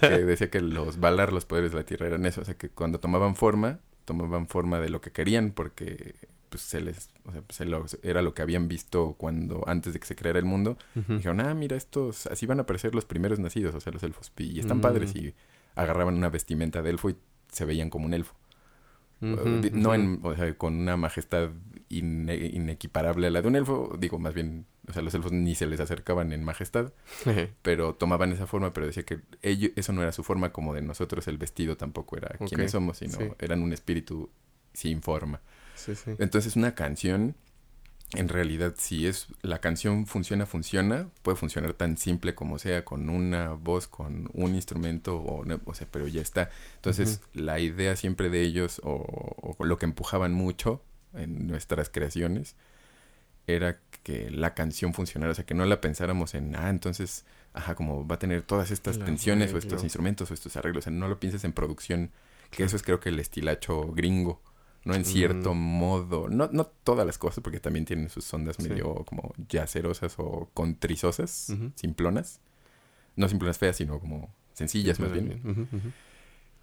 [0.00, 2.40] que decía que los Valar, los poderes de la Tierra, eran eso.
[2.42, 6.14] O sea, que cuando tomaban forma, tomaban forma de lo que querían porque
[6.48, 10.00] pues se les, o sea, se lo- era lo que habían visto cuando, antes de
[10.00, 10.76] que se creara el mundo.
[11.08, 14.30] Dijeron, ah, mira, estos, así van a aparecer los primeros nacidos, o sea, los elfos.
[14.36, 14.82] Y están Mm.
[14.82, 15.34] padres y
[15.76, 17.16] agarraban una vestimenta de elfo y
[17.50, 18.34] se veían como un elfo.
[19.20, 21.50] No en, o sea, con una majestad
[21.88, 25.54] ine- inequiparable a la de un elfo, digo, más bien, o sea, los elfos ni
[25.54, 26.92] se les acercaban en majestad,
[27.62, 30.82] pero tomaban esa forma, pero decía que ello, eso no era su forma como de
[30.82, 33.24] nosotros, el vestido tampoco era Ok, quienes somos, sino sí.
[33.38, 34.30] eran un espíritu
[34.74, 35.40] sin forma.
[35.74, 36.12] sí, sí.
[36.18, 37.36] Entonces una canción,
[38.14, 43.08] en realidad, si es la canción funciona, funciona, puede funcionar tan simple como sea, con
[43.08, 46.50] una voz, con un instrumento, o, no- o sea, pero ya está.
[46.76, 50.82] Entonces, la idea siempre de ellos, o, o lo que empujaban mucho
[51.14, 52.54] en nuestras creaciones,
[53.46, 57.24] era que la canción funcionara, o sea, que no la pensáramos en, ah, entonces,
[57.54, 60.86] ajá, como va a tener todas estas tensiones o estos instrumentos o estos arreglos, o
[60.90, 62.10] sea, no lo pienses en producción,
[62.50, 64.40] que eso es creo que el estilacho gringo,
[64.84, 65.58] no en cierto Mm.
[65.58, 68.68] modo, no, no todas las cosas, porque también tienen sus ondas Sí.
[68.68, 72.40] medio como yacerosas o contrizosas, simplonas,
[73.16, 75.40] no simplonas feas, sino como sencillas más bien.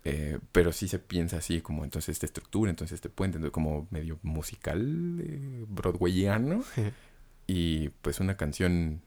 [0.05, 4.19] Eh, pero sí se piensa así, como entonces esta estructura, entonces este puente, como medio
[4.23, 6.63] musical, eh, broadwayano.
[7.47, 9.01] y pues una canción,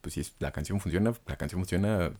[0.00, 2.12] pues si es- la canción funciona, la canción funciona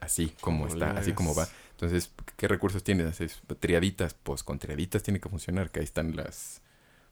[0.00, 1.48] así como, Como está, así como va.
[1.72, 3.06] Entonces, ¿qué recursos tienes?
[3.06, 6.60] Haces triaditas, pues con triaditas tiene que funcionar, que ahí están las...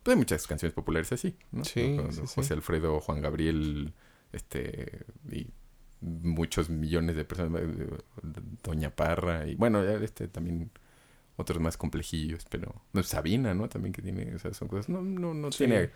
[0.03, 1.65] Pues hay muchas canciones populares así, ¿no?
[1.65, 2.35] Sí, Con sí, sí.
[2.37, 3.93] José Alfredo, Juan Gabriel,
[4.33, 5.49] este, y
[6.01, 7.89] muchos millones de personas, eh,
[8.63, 10.71] Doña Parra, y bueno, este también
[11.37, 13.69] otros más complejillos, pero no, Sabina, ¿no?
[13.69, 15.59] También que tiene, o sea, son cosas, no, no, no Sí.
[15.59, 15.91] tiene,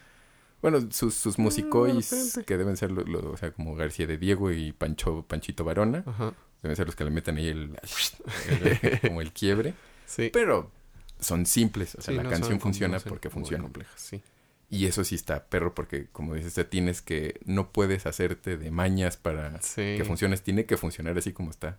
[0.63, 2.45] bueno, sus, sus musicois, repente.
[2.45, 6.03] que deben ser, lo- lo- o sea, como García de Diego y Pancho, Panchito Varona,
[6.07, 6.35] Ajá.
[6.63, 7.79] deben ser los que le meten ahí el,
[8.83, 9.75] el- como el quiebre,
[10.07, 10.31] Sí.
[10.33, 10.71] pero
[11.19, 13.63] son simples, o sea, Sí, la no canción funciona porque funciona.
[13.63, 14.23] complejas, sí.
[14.71, 18.71] Y eso sí está perro porque, como dices, te tienes que, no puedes hacerte de
[18.71, 19.95] mañas para Sí.
[19.97, 21.79] que funcione, tiene que funcionar así como está.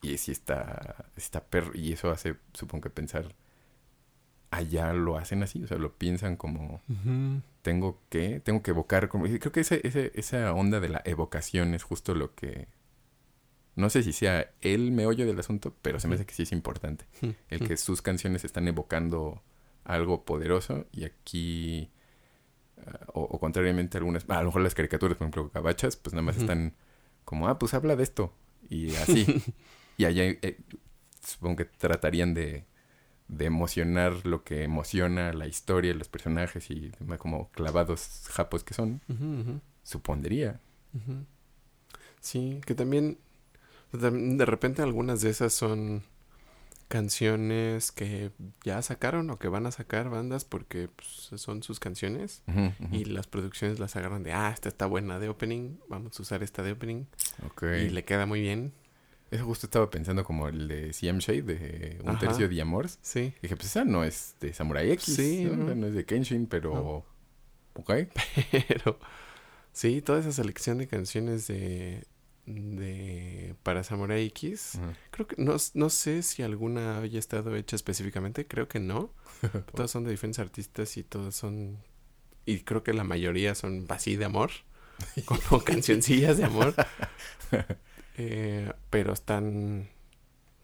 [0.00, 3.34] Y sí está, está perro, y eso hace, supongo que pensar,
[4.50, 6.80] allá lo hacen así, o sea, lo piensan como,
[7.62, 11.74] tengo que, tengo que evocar, como, creo que ese, ese, esa onda de la evocación
[11.74, 12.68] es justo lo que,
[13.76, 16.52] no sé si sea el meollo del asunto, pero se me hace que sí es
[16.52, 17.04] importante.
[17.48, 19.42] El que sus canciones están evocando
[19.84, 21.90] algo poderoso y aquí
[23.12, 26.36] o, o contrariamente algunas a lo mejor las caricaturas por ejemplo cabachas pues nada más
[26.36, 26.74] están
[27.24, 28.32] como ah pues habla de esto
[28.68, 29.26] y así.
[29.98, 30.58] Y allá eh,
[31.22, 32.64] supongo que tratarían de
[33.28, 38.74] de emocionar lo que emociona la historia los personajes y demás, como clavados japos que
[38.74, 39.00] son
[39.82, 40.58] supondría.
[42.20, 43.18] Sí, que también
[43.92, 46.02] tam- de repente algunas de esas son
[46.90, 48.32] canciones que
[48.64, 52.42] ya sacaron o que van a sacar bandas porque pues, son sus canciones
[52.90, 56.42] y las producciones las agarran de, ah, esta está buena de opening, vamos a usar
[56.42, 57.04] esta de opening
[57.46, 57.62] Ok.
[57.80, 58.72] y le queda muy bien.
[59.30, 62.18] eso justo estaba pensando como el de CM Shade de un Ajá.
[62.18, 65.86] tercio de Amors Sí, Dije, pues esa no es de Samurai X, Sí, ¿no?
[65.86, 66.74] es de Kenshin, pero...
[66.74, 67.04] No.
[67.80, 67.92] Ok.
[68.68, 68.98] pero
[69.72, 72.02] sí, toda esa selección de canciones de,
[72.76, 74.78] de para Samurai X,
[75.10, 79.12] creo que no, no sé si alguna haya estado hecha específicamente, creo que no.
[79.74, 81.78] Todas son de diferentes artistas y todas son
[82.46, 84.50] y creo que la mayoría son así de amor,
[85.24, 86.74] como cancioncillas de amor.
[88.22, 89.88] Eh, pero están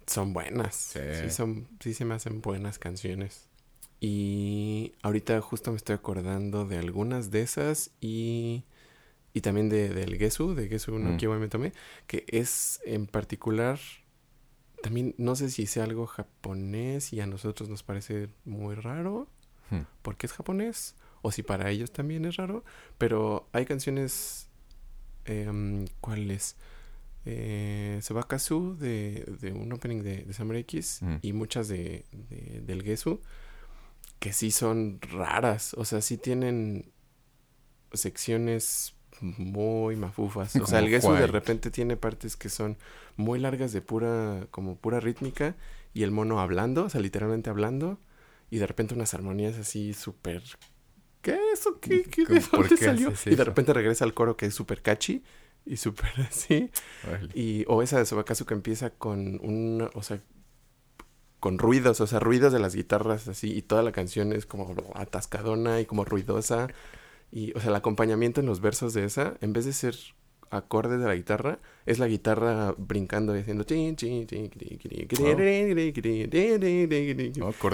[0.07, 0.75] son buenas.
[0.75, 1.01] Sí.
[1.22, 1.31] Sí.
[1.31, 3.49] son sí se me hacen buenas canciones.
[3.99, 8.64] Y ahorita justo me estoy acordando de algunas de esas y
[9.37, 11.16] y también de del Gesu, de Gesu no Mm.
[11.18, 11.72] Kiwa me tomé,
[12.07, 13.79] que es en particular
[14.83, 19.29] también no sé si sea algo japonés y a nosotros nos parece muy raro
[19.70, 19.83] Hmm.
[20.03, 22.62] porque es japonés o si para ellos también es raro,
[22.99, 24.49] pero hay canciones
[25.25, 26.57] em, ¿cuáles?
[27.25, 28.01] Eh,
[28.79, 31.16] de, de un opening de, de Samurai X Mm.
[31.20, 33.20] y muchas de, de- del Gesu
[34.20, 36.90] que sí son raras, o sea, sí tienen
[37.92, 40.55] secciones muy mafufas.
[40.57, 42.77] O sea, el Gesu de repente tiene partes que son
[43.17, 45.57] muy largas de pura, como pura rítmica
[45.95, 47.99] y el mono hablando, o sea, literalmente hablando
[48.51, 50.43] y de repente unas armonías así súper...
[51.23, 51.81] ¿Qué eso?
[51.81, 52.05] ¿Qué?
[52.05, 52.25] ¿Qué?
[52.25, 53.12] ¿De ¿Por dónde salió?
[53.25, 55.25] Y de repente regresa al coro que es súper catchy
[55.64, 56.71] y súper así.
[57.35, 60.21] Y, o esa de Sobakazu que empieza con un, o sea,
[61.41, 64.75] con ruidos, o sea, ruidos de las guitarras así, y toda la canción es como
[64.95, 66.69] atascadona y como ruidosa.
[67.31, 69.97] Y, o sea, el acompañamiento en los versos de esa, en vez de ser
[70.51, 73.64] acordes de la guitarra, es la guitarra brincando y haciendo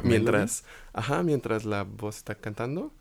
[0.04, 2.92] mientras, ajá, mientras la voz está cantando.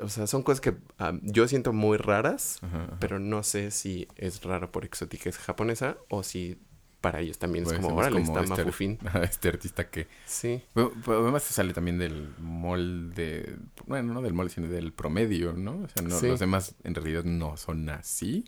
[0.00, 2.60] o sea, son cosas que ah, yo siento muy raras,
[3.00, 6.58] pero no sé si es raro por exótica japonesa o si
[7.04, 8.98] para ellos también es Puede como, más órale, está este- mafufín.
[9.22, 10.06] Este artista que...
[10.24, 10.92] Sí, pero
[11.22, 13.56] además sale también del molde...
[13.86, 15.82] Bueno, no del molde, sino del promedio, ¿no?
[15.82, 16.28] O sea, no, Sí.
[16.28, 18.46] los demás en realidad no son así.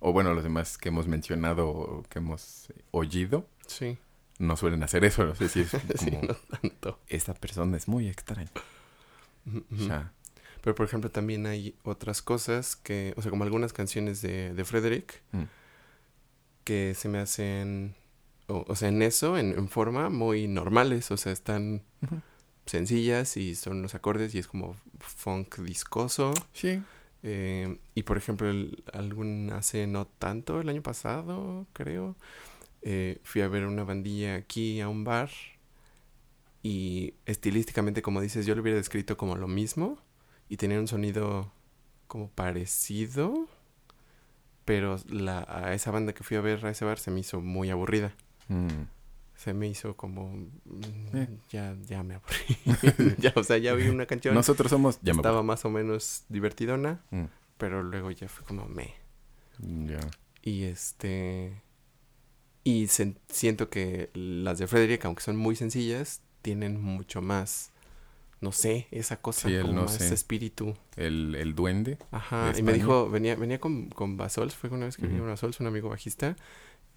[0.00, 3.96] O bueno, los demás que hemos mencionado que hemos oído sí,
[4.38, 5.24] no suelen hacer eso.
[5.24, 6.22] No sé si es sí, como...
[6.22, 7.00] no tanto.
[7.08, 8.50] Esta persona es muy extraña.
[9.46, 9.84] Ujú.
[9.86, 10.12] sea,
[10.60, 14.64] Pero por ejemplo también hay otras cosas que, o sea, como algunas canciones de, de
[14.64, 15.42] Frederick mm,
[16.66, 17.94] que se me hacen,
[18.48, 21.82] o, o sea, en eso, en, en forma, muy normales, o sea, están
[22.66, 26.34] sencillas y son los acordes y es como funk discoso.
[26.52, 26.82] sí.
[27.22, 32.16] Eh, y por ejemplo, el- algún hace no tanto, el año pasado, creo,
[32.82, 35.30] eh, fui a ver una bandilla aquí a un bar
[36.62, 39.98] y estilísticamente, como dices, yo lo hubiera descrito como lo mismo
[40.48, 41.52] y tenía un sonido
[42.08, 43.48] como parecido,
[44.66, 47.40] pero la, a esa banda que fui a ver a ese bar se me hizo
[47.40, 48.12] muy aburrida.
[48.48, 48.68] Mm,
[49.34, 50.28] Se me hizo como...
[50.34, 51.28] mm, Eh.
[51.50, 53.16] Ya, ya me aburrí.
[53.18, 54.34] ya, o sea, ya vi una canción.
[54.34, 54.98] Nosotros somos...
[55.02, 57.00] Ya me estaba más o menos divertidona.
[57.10, 57.24] Mm,
[57.56, 58.92] pero luego ya fue como me.
[59.58, 60.00] ya.
[60.42, 61.62] Y este.
[62.64, 67.72] Y siento que las de Frederick, aunque son muy sencillas, tienen mucho más.
[68.46, 70.14] No sé, esa cosa Sí, como no más sé.
[70.14, 70.74] espíritu.
[70.96, 71.98] El, el duende.
[72.10, 72.52] Ajá.
[72.56, 75.30] Y me dijo, venía, venía con, con Basols, fue una vez que vino Ujú.
[75.30, 76.36] Basols, un amigo bajista,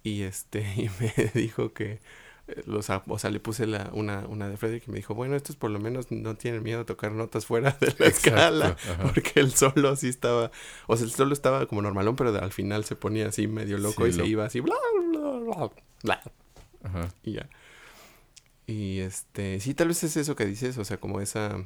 [0.02, 2.00] y este, y me dijo que
[2.48, 5.36] eh, los, o sea, le puse la, una, una de Frederick y me dijo, bueno,
[5.36, 8.76] estos por lo menos no tienen miedo a tocar notas fuera de la escala.
[8.90, 9.02] ajá.
[9.12, 10.50] Porque el solo sí estaba,
[10.86, 14.04] o sea, el solo estaba como normalón, pero al final se ponía así medio loco
[14.04, 14.74] Sí, y se iba así, bla,
[15.10, 15.70] bla, bla,
[16.02, 16.22] bla,
[16.84, 17.08] Ajá.
[17.24, 17.48] y ya.
[18.70, 21.56] Y este, sí, tal vez es eso que dices, o sea, como esa...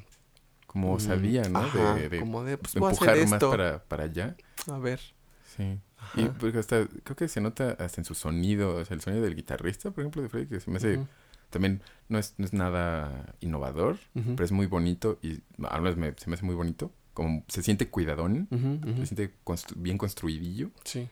[0.66, 1.58] Como mm, sabía, ¿no?
[1.60, 3.50] ajá, de, de como de, pues de a empujar más esto.
[3.50, 4.36] para, para allá.
[4.72, 4.98] A ver.
[5.56, 5.78] Sí.
[5.98, 6.20] Ajá.
[6.20, 9.22] Y porque hasta, creo que se nota hasta en su sonido, o sea, el sonido
[9.22, 10.98] del guitarrista, por ejemplo, de Freddy, que se me hace,
[11.50, 16.28] también no es, no es nada innovador, pero es muy bonito y menos me- se
[16.28, 16.90] me hace muy bonito.
[17.12, 18.48] Como se siente cuidadón,
[18.96, 21.08] se siente constru- bien construidillo Sí.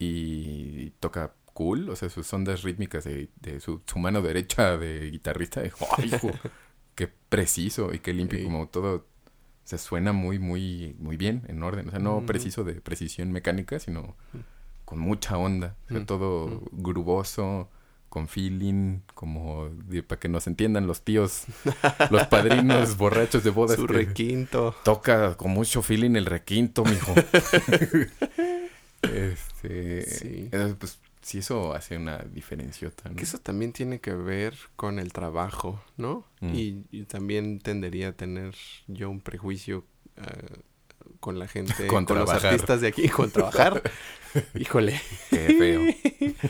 [0.00, 5.10] y toca cool, o sea, sus ondas rítmicas de, de su, su mano derecha de
[5.10, 6.30] guitarrista, de, ¡ay, hijo!
[6.94, 8.44] qué preciso y qué limpio, Sí.
[8.44, 9.06] como todo,
[9.64, 13.80] se suena muy, muy, muy bien, en orden, o sea, no preciso de precisión mecánica,
[13.80, 14.38] sino Mm.
[14.84, 16.06] con mucha onda, o sea, Mm.
[16.06, 16.82] todo Mm.
[16.82, 17.68] gruboso,
[18.08, 21.44] con feeling, como de- para que nos entiendan los tíos,
[22.10, 23.76] los padrinos borrachos de bodas.
[23.76, 24.74] Su requinto.
[24.84, 27.12] Toca con mucho feeling el requinto, mijo.
[29.02, 30.48] este, Sí.
[30.52, 30.98] eh, pues
[31.28, 33.16] sí, eso hace una diferenciota, ¿no?
[33.16, 36.24] Que eso también tiene que ver con el trabajo, ¿no?
[36.40, 36.54] Mm.
[36.54, 38.54] Y, y también tendería a tener
[38.86, 39.84] yo un prejuicio
[40.16, 40.26] ah,
[41.20, 43.82] con la gente, Con con, los artistas de aquí, con trabajar.
[44.58, 44.98] Híjole.
[45.30, 46.42] Qué feo.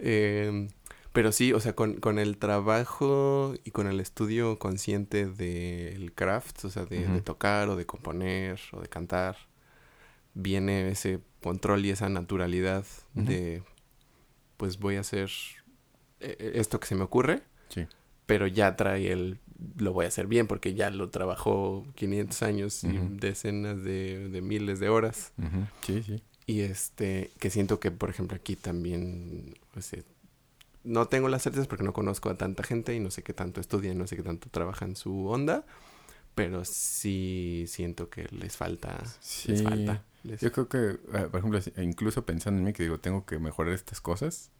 [0.00, 0.68] Eh,
[1.14, 6.66] pero sí, o sea, con, con el trabajo y con el estudio consciente del craft,
[6.66, 9.36] o sea, de, tocar o de componer o de cantar,
[10.34, 13.62] viene ese control y esa naturalidad de,
[14.60, 15.30] pues voy a hacer
[16.20, 17.86] eh, esto que se me ocurre, Sí.
[18.26, 19.38] pero ya trae el,
[19.78, 22.88] lo voy a hacer bien porque ya lo trabajó 500 años y
[23.18, 25.32] decenas de, de miles de horas.
[25.80, 26.22] Sí, sí.
[26.44, 30.04] Y este, que siento que, por ejemplo, aquí también, pues, eh,
[30.84, 33.60] no tengo las certezas porque no conozco a tanta gente y no sé qué tanto
[33.62, 35.64] estudian, no sé qué tanto trabajan su onda,
[36.34, 39.56] pero sí siento que les falta, les Sí.
[39.64, 40.02] falta.
[40.22, 43.38] Les- Yo creo que, ah, por ejemplo, incluso pensando en mí que digo, tengo que
[43.38, 44.50] mejorar estas cosas,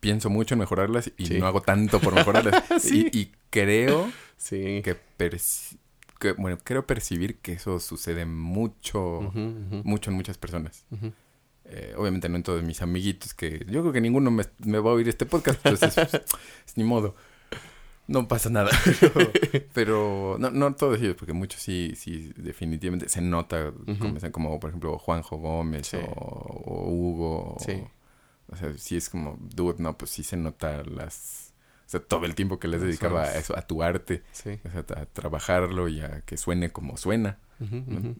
[0.00, 1.38] pienso mucho en mejorarlas y Sí.
[1.38, 2.62] no hago tanto por mejorarlas.
[2.80, 3.08] Sí.
[3.12, 4.82] y, y creo Sí.
[4.84, 4.96] que,
[6.20, 10.84] que, bueno, creo percibir que eso sucede mucho, Ujú, ujú, mucho en muchas personas.
[10.90, 11.12] ujú.
[11.66, 14.90] Eh, obviamente no en todos mis amiguitos, que yo creo que ninguno me, me va
[14.90, 16.22] a oír este podcast, entonces pues,
[16.66, 17.16] es ni modo.
[18.06, 18.70] No pasa nada.
[19.00, 19.30] Pero,
[19.74, 23.98] pero no, no todos ellos, porque muchos sí, sí, definitivamente se nota, Ujú.
[23.98, 25.96] como, como por ejemplo Juanjo Gómez Sí.
[25.96, 27.56] o, o Hugo.
[27.60, 27.72] Sí.
[27.72, 27.90] O,
[28.52, 31.54] o sea, sí es como, dude, no, pues sí se nota las...
[31.86, 34.58] O sea, todo el tiempo que les dedicaba a eso, a tu arte, Sí.
[34.64, 37.38] o sea, a trabajarlo y a que suene como suena.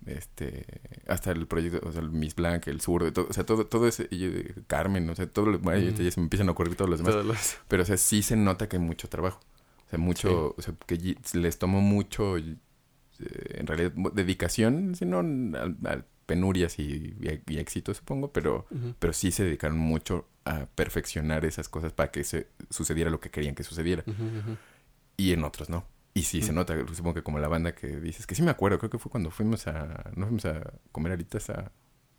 [0.07, 0.65] Este,
[1.09, 3.87] hasta el proyecto, o sea, el Miss Blanc, el Sur, todo, o sea, todo, todo
[3.89, 6.99] ese, eh, Carmen, o sea, todo bueno, ya se me empiezan a ocurrir todos los
[7.01, 9.41] demás, Todos los- pero, o sea, sí se nota que hay mucho trabajo,
[9.87, 12.57] o sea, mucho, o sea, que les tomó mucho, eh,
[13.19, 18.67] en realidad, dedicación, sino a, a penurias y, y, y éxito, supongo, pero,
[18.99, 23.31] pero sí se dedicaron mucho a perfeccionar esas cosas para que se sucediera lo que
[23.31, 24.05] querían que sucediera,
[25.17, 25.87] y en otros no.
[26.17, 28.79] Y sí, se nota, supongo que como la banda que dices, que sí me acuerdo,
[28.79, 31.73] creo que fue cuando fuimos a, no fuimos a comer alitas a,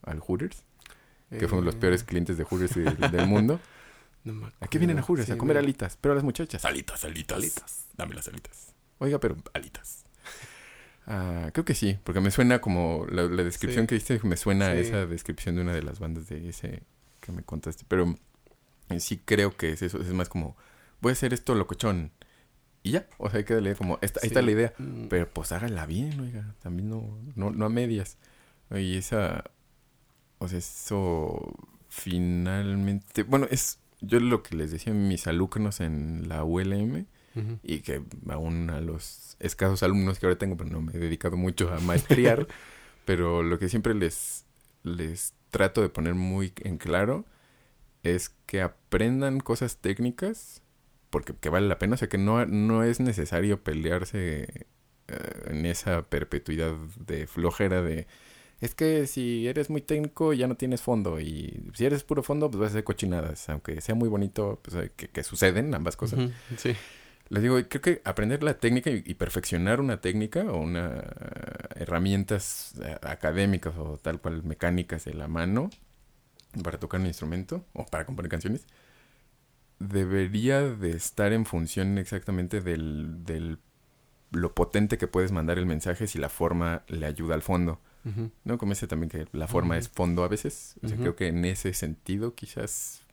[0.03, 0.63] al Hooters,
[1.29, 3.59] que fuimos los peores Eh, clientes de Hooters del, del mundo.
[4.25, 5.01] no me ¿A qué vienen a.
[5.03, 5.29] Hooters?
[5.29, 5.97] a comer me- alitas.
[6.01, 7.37] Pero las muchachas, alitas, alitas.
[7.37, 7.85] Alitas.
[7.95, 8.73] Dame las alitas.
[8.99, 10.03] Oiga, pero alitas.
[11.07, 13.87] Ah, creo que sí, porque me suena como la, la descripción Sí.
[13.87, 16.81] que diste, me suena a esa descripción de una de las bandas de ese
[17.21, 17.85] que me contaste.
[17.87, 18.15] Pero
[18.89, 20.57] eh, sí creo que es eso, es más como,
[21.01, 22.11] voy a hacer esto locochón.
[22.81, 24.73] Y ya, o sea, hay que darle como, esta, ahí está la idea.
[24.77, 28.17] Mm, Pero pues hágala bien, oiga, también no, no, no a medias.
[28.71, 29.43] Y esa,
[30.39, 31.53] o sea, eso
[31.89, 37.05] finalmente, bueno, es yo lo que les decía a mis alumnos en la ULM
[37.63, 41.35] y que aún a los escasos alumnos que ahora tengo, pero no me he dedicado
[41.35, 42.47] mucho a maestrear,
[43.05, 44.45] pero lo que siempre les,
[44.83, 47.25] les trato de poner muy en claro
[48.03, 50.61] es que aprendan cosas técnicas
[51.09, 54.67] porque que vale la pena, o sea que no, no es necesario pelearse
[55.07, 58.05] eh, en esa perpetuidad de flojera de
[58.61, 62.49] es que si eres muy técnico ya no tienes fondo y si eres puro fondo
[62.49, 65.95] pues vas a hacer cochinadas, aunque sea muy bonito, pues eh, que, que suceden ambas
[65.97, 66.31] cosas.
[66.57, 66.75] Sí.
[67.29, 71.81] Les digo, creo que aprender la técnica y, y perfeccionar una técnica o una eh,
[71.81, 75.69] herramientas eh, académicas o tal cual mecánicas de la mano
[76.63, 78.65] para tocar un instrumento o para componer canciones
[79.79, 83.59] debería de estar en función exactamente del, del
[84.31, 87.81] lo potente que puedes mandar el mensaje si la forma le ayuda al fondo.
[88.43, 88.57] ¿No?
[88.57, 90.75] Como ese también que la forma es fondo a veces.
[90.83, 93.03] O sea, creo que en ese sentido quizás,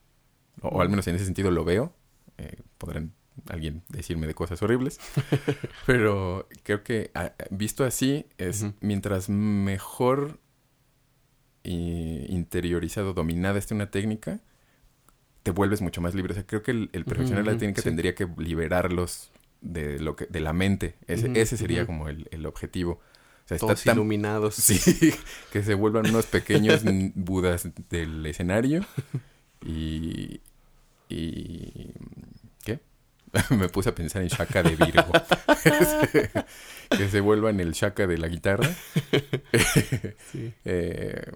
[0.60, 1.94] o, o al menos en ese sentido lo veo.
[2.38, 3.12] Eh, podrán
[3.48, 5.00] alguien decirme de cosas horribles.
[5.86, 7.10] pero creo que
[7.50, 10.38] visto así es mientras mejor
[11.64, 14.40] y interiorizado, dominada esté una técnica,
[15.42, 16.32] te vuelves mucho más libre.
[16.32, 17.88] O sea, creo que el, el perfeccionar la técnica sí.
[17.88, 19.30] tendría que liberarlos
[19.60, 20.96] de lo que, de la mente.
[21.06, 23.00] Ese, ese sería como el, el objetivo.
[23.52, 24.54] O sea, está Todos tan iluminados.
[24.62, 25.14] Sí,
[25.52, 26.82] que se vuelvan unos pequeños
[27.14, 28.84] budas del escenario.
[29.64, 30.40] Y.
[31.08, 31.92] y
[32.64, 32.80] ¿Qué?
[33.50, 35.12] Me puse a pensar en Shaka de Virgo.
[36.90, 38.68] que se vuelvan el Shaka de la guitarra.
[40.30, 40.52] Sí.
[40.64, 41.32] Eh,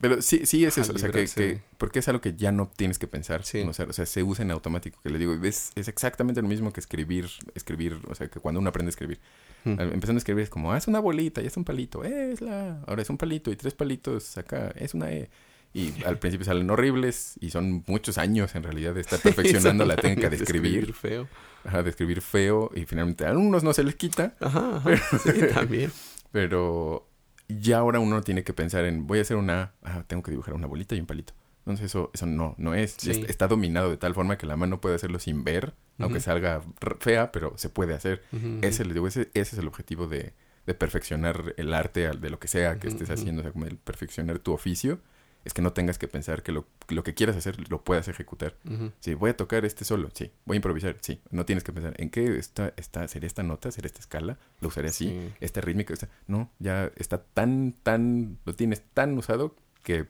[0.00, 0.92] pero sí, sí es eso.
[0.94, 3.44] O sea, que, porque es algo que ya no tienes que pensar.
[3.44, 3.60] Sí.
[3.60, 5.00] O, sea, o sea, se usa en automático.
[5.02, 8.60] Que le digo, es, es exactamente lo mismo que escribir, escribir, o sea, que cuando
[8.60, 9.18] uno aprende a escribir.
[9.64, 9.80] Mm.
[9.80, 12.32] Al- Empezando a escribir es como, ah, es una bolita, ya es un palito, eh,
[12.32, 12.80] es la...
[12.86, 15.30] Ahora es un palito y tres palitos acá, es una E.
[15.74, 19.96] Y al principio salen horribles y son muchos años en realidad de estar perfeccionando la
[19.96, 21.28] técnica de escribir, feo.
[21.64, 24.90] ajá, de escribir feo y finalmente a algunos no se les quita, Ajá, ajá.
[25.22, 25.92] Sí, también.
[26.32, 27.05] pero
[27.48, 30.54] ya ahora uno tiene que pensar en, voy a hacer una, ah, tengo que dibujar
[30.54, 31.32] una bolita y un palito.
[31.60, 33.24] Entonces eso, eso no, no es, Sí.
[33.26, 36.62] Está dominado de tal forma que la mano puede hacerlo sin ver, aunque salga
[37.00, 38.22] fea, pero se puede hacer.
[38.32, 38.58] Ujú.
[38.62, 40.32] Ese, les digo, ese, ese es el objetivo de,
[40.66, 43.78] de perfeccionar el arte de lo que sea que estés haciendo, o sea, como el
[43.78, 45.00] perfeccionar tu oficio,
[45.46, 48.56] es que no tengas que pensar que lo, lo que quieras hacer lo puedas ejecutar.
[48.68, 48.92] Ujú.
[49.00, 51.94] Sí, voy a tocar este solo, sí, voy a improvisar, sí, no tienes que pensar
[51.96, 55.32] en qué está, está, sería esta nota, sería esta escala, lo usaré así, Sí.
[55.40, 56.08] esta rítmica, esta...
[56.26, 60.06] no, ya está tan, tan, lo tienes tan usado que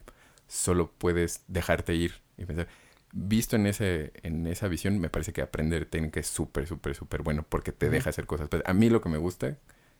[0.47, 2.67] solo puedes dejarte ir y pensar.
[3.13, 7.21] Visto en ese, en esa visión, me parece que aprender técnica es súper, súper, súper
[7.21, 8.49] bueno porque te deja hacer cosas.
[8.49, 9.57] Pero a mí lo que me gusta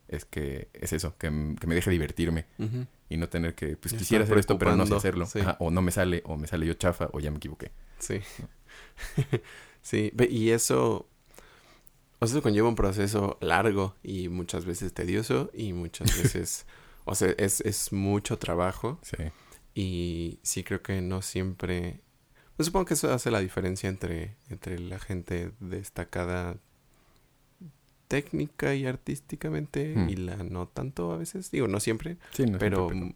[0.08, 1.28] es que es eso, que,
[1.60, 2.46] que me deje divertirme
[3.10, 5.26] y no tener que, pues Ya quisiera hacer esto, pero no sé hacerlo.
[5.26, 5.40] sí.
[5.40, 7.72] Ajá, o no me sale, o me sale yo chafa, o ya me equivoqué.
[8.00, 8.20] Sí.
[9.82, 11.08] sí, y eso,
[12.20, 16.66] o sea, eso conlleva un proceso largo y muchas veces tedioso y muchas veces,
[17.06, 19.18] o sea, es, es mucho trabajo Sí.
[19.76, 22.02] y sí creo que no siempre,
[22.56, 26.58] pues supongo que eso hace la diferencia entre, entre la gente destacada
[28.08, 32.88] técnica y artísticamente y la no tanto a veces, digo, no siempre, Sí, no pero,
[32.90, 33.16] siempre,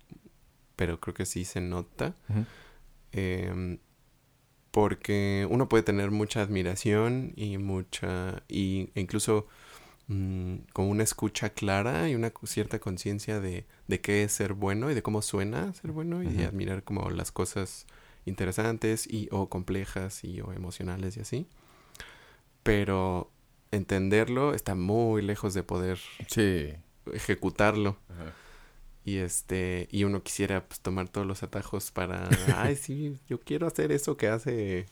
[0.76, 2.16] pero creo que sí se nota.
[3.14, 3.78] Em,
[4.72, 9.48] porque uno puede tener mucha admiración y mucha y, e incluso
[10.08, 14.89] mm, con una escucha clara y una cierta conciencia de, de qué es ser bueno
[14.89, 16.44] y de cómo suena ser bueno y Ujú.
[16.44, 17.86] admirar como las cosas
[18.26, 21.48] interesantes y o complejas y o emocionales y así
[22.64, 23.30] pero
[23.72, 25.97] entenderlo está muy lejos de poder
[26.28, 26.74] Sí.
[27.13, 28.34] ejecutarlo Ajá.
[29.05, 33.67] y este, y uno quisiera pues tomar todos los atajos para, ay, sí, yo quiero
[33.67, 34.86] hacer eso que hace,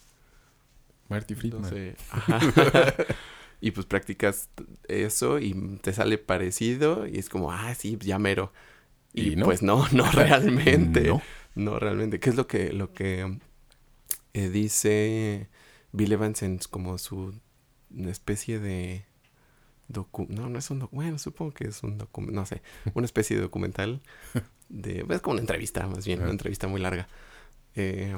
[1.10, 1.70] Marty no Friedman.
[1.70, 2.40] sé, ajá.
[3.62, 4.50] y pues practicas
[4.88, 8.54] eso y te sale parecido y es como, ah, sí, ya mero.
[9.14, 9.46] Y, ¿Y no?
[9.46, 11.02] pues no, no realmente.
[11.08, 11.22] No.
[11.56, 12.20] No, realmente.
[12.20, 13.40] ¿Qué es lo que, lo que
[14.34, 15.50] eh, dice
[15.92, 17.34] Bill Evans en como su
[17.92, 19.06] una especie de
[19.88, 22.62] no, no es un bueno, supongo que es un documento, no sé,
[22.94, 24.02] una especie de documental
[24.70, 27.08] de, es como una entrevista más bien, una entrevista muy larga,
[27.76, 28.16] eh,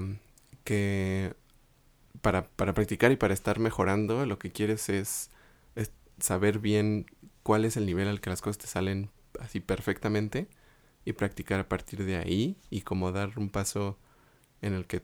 [0.63, 1.34] que
[2.22, 5.32] para, para practicar y para estar mejorando, lo que quieres es,
[5.76, 7.05] es saber bien
[7.43, 9.09] cuál es el nivel al que las cosas te salen
[9.39, 10.47] así perfectamente
[11.05, 13.97] y practicar a partir de ahí y como dar un paso
[14.61, 15.01] en el que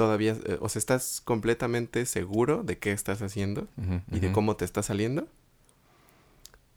[0.00, 3.68] todavía, eh, o sea, estás completamente seguro de qué estás haciendo
[4.10, 5.28] y de cómo te está saliendo.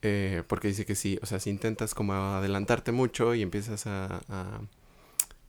[0.02, 4.20] Eh, porque dice que sí, o sea, si intentas como adelantarte mucho y empiezas a,
[4.28, 4.60] a,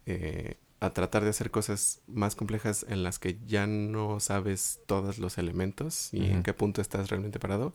[0.06, 5.18] eh, a, tratar de hacer cosas más complejas en las que ya no sabes todos
[5.18, 7.74] los elementos y en qué punto estás realmente parado,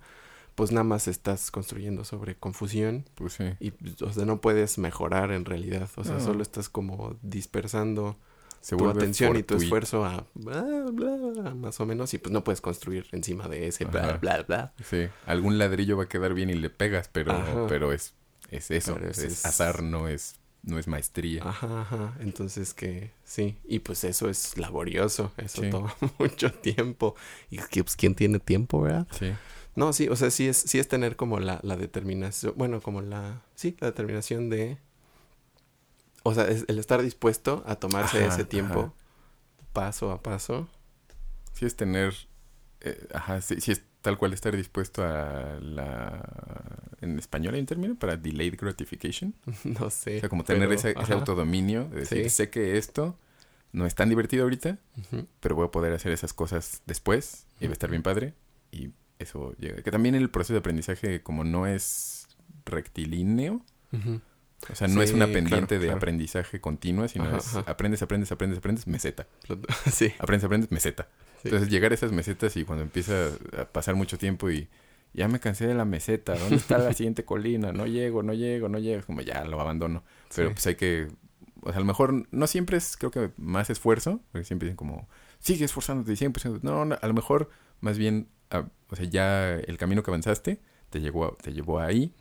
[0.55, 3.03] pues nada más estás construyendo sobre confusión.
[3.15, 3.43] Pues sí.
[3.59, 5.89] Y, o sea, no puedes mejorar en realidad.
[5.97, 8.15] O sea, solo estás como dispersando
[8.67, 12.13] tu atención y tu esfuerzo a bla, bla, más o menos.
[12.13, 14.73] Y pues no puedes construir encima de ese bla, bla, bla.
[14.83, 15.07] Sí.
[15.25, 18.13] Algún ladrillo va a quedar bien y le pegas, pero, pero es,
[18.51, 18.97] es eso.
[18.99, 21.43] es, azar, no es no es maestría.
[21.43, 22.17] Ajá, ajá.
[22.19, 23.57] Entonces que sí.
[23.65, 25.31] Y pues eso es laborioso.
[25.37, 27.15] Eso toma mucho tiempo.
[27.49, 29.07] Y pues, ¿quién tiene tiempo, verdad?
[29.17, 29.31] Sí.
[29.75, 33.01] No, sí, o sea, sí es, sí es tener como la, la determinación, bueno, como
[33.01, 34.77] la, sí, la determinación de,
[36.29, 38.93] o sea, es el estar dispuesto a tomarse ese tiempo
[39.73, 40.67] paso a paso.
[41.53, 42.13] Sí es tener,
[42.81, 46.23] eh, ajá, sí, sí, es tal cual estar dispuesto a la,
[47.01, 49.33] en español hay un término para delayed gratification.
[49.63, 50.17] No sé.
[50.17, 53.17] O sea, como tener ese, ese, autodominio, de decir, sé que esto
[53.71, 54.77] no es tan divertido ahorita,
[55.39, 58.33] pero voy a poder hacer esas cosas después y va a estar bien padre
[58.71, 59.81] y eso llega.
[59.83, 62.27] Que también el proceso de aprendizaje, como no es
[62.65, 63.61] rectilíneo,
[64.71, 68.87] o sea, no es una pendiente de aprendizaje continua, sino es aprendes, aprendes, aprendes, aprendes,
[68.87, 69.27] meseta.
[69.91, 70.13] Sí.
[70.19, 71.07] Aprendes, aprendes, meseta.
[71.43, 74.67] Entonces, llegar a esas mesetas y cuando empieza a pasar mucho tiempo y
[75.13, 77.71] ya me cansé de la meseta, ¿dónde está la siguiente colina?
[77.71, 80.03] No llego, no llego, no llego, como ya lo abandono.
[80.35, 81.07] Pero pues hay que,
[81.61, 84.75] o sea, a lo mejor no siempre es, creo que más esfuerzo, porque siempre dicen
[84.75, 85.07] como,
[85.39, 86.59] sigue esforzándote, 100%.
[86.61, 87.49] No, no, a lo mejor
[87.79, 88.27] más bien
[88.89, 92.13] o sea, ya el camino que avanzaste te llevó, te llevó ahí,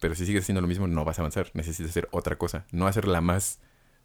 [0.00, 2.86] pero si sigues haciendo lo mismo no vas a avanzar, necesitas hacer otra cosa, no
[2.86, 3.60] hacerla más,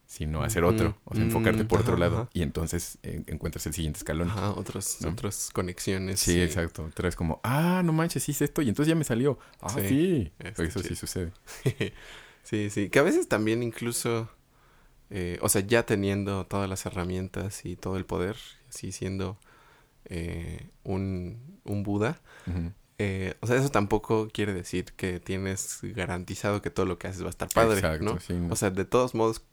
[0.06, 4.30] sino hacer otro, o sea, enfocarte por otro lado y entonces encuentras el siguiente escalón.
[4.30, 6.20] Ajá, otros, otras conexiones.
[6.20, 6.86] Sí, exacto.
[6.86, 9.40] Otra vez como, ah, no manches, hice esto y entonces ya me salió.
[9.62, 10.32] Ah, sí.
[10.40, 11.32] Eso sí sucede.
[12.44, 12.90] sí, sí.
[12.90, 14.30] Que a veces también incluso,
[15.10, 18.36] eh, o sea, ya teniendo todas las herramientas y todo el poder,
[18.70, 19.38] así siendo
[20.06, 22.22] eh, un, un, Buda.
[23.00, 27.24] Eh, o sea, eso tampoco quiere decir que tienes garantizado que todo lo que haces
[27.24, 28.18] va a estar padre, ¿no?
[28.50, 29.44] O sea, de todos modos,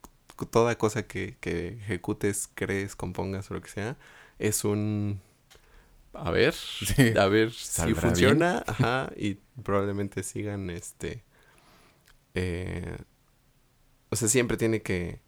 [0.50, 3.96] toda cosa que, que ejecutes, crees, compongas o lo que sea,
[4.38, 5.20] es un...
[6.12, 6.54] A ver,
[7.18, 11.22] a ver si funciona, ajá, y probablemente sigan este...
[12.34, 12.96] Eh,
[14.10, 15.20] o sea, siempre tiene que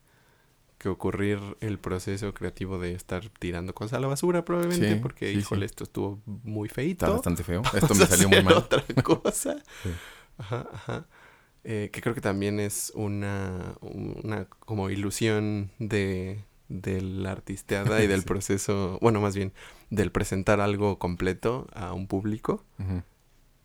[0.83, 5.64] que ocurrir el proceso creativo de estar tirando cosas a la basura probablemente porque híjole
[5.64, 7.62] esto estuvo muy feito está bastante feo.
[7.74, 8.55] Esto me salió muy mal.
[8.55, 9.62] otra cosa.
[10.39, 11.07] Ajá ajá.
[11.62, 18.07] Eh, que creo que también es una una como ilusión de de la artisteada y
[18.12, 19.53] del proceso bueno más bien
[19.91, 22.64] del presentar algo completo a un público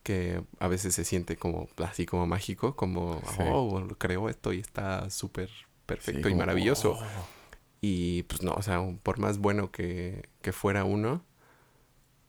[0.04, 5.10] que a veces se siente como así como mágico como oh creo esto y está
[5.10, 5.50] súper
[5.88, 6.92] perfecto y maravilloso.
[6.92, 7.28] Oh.
[7.82, 11.24] Y pues no, o sea, por más bueno que, que fuera uno,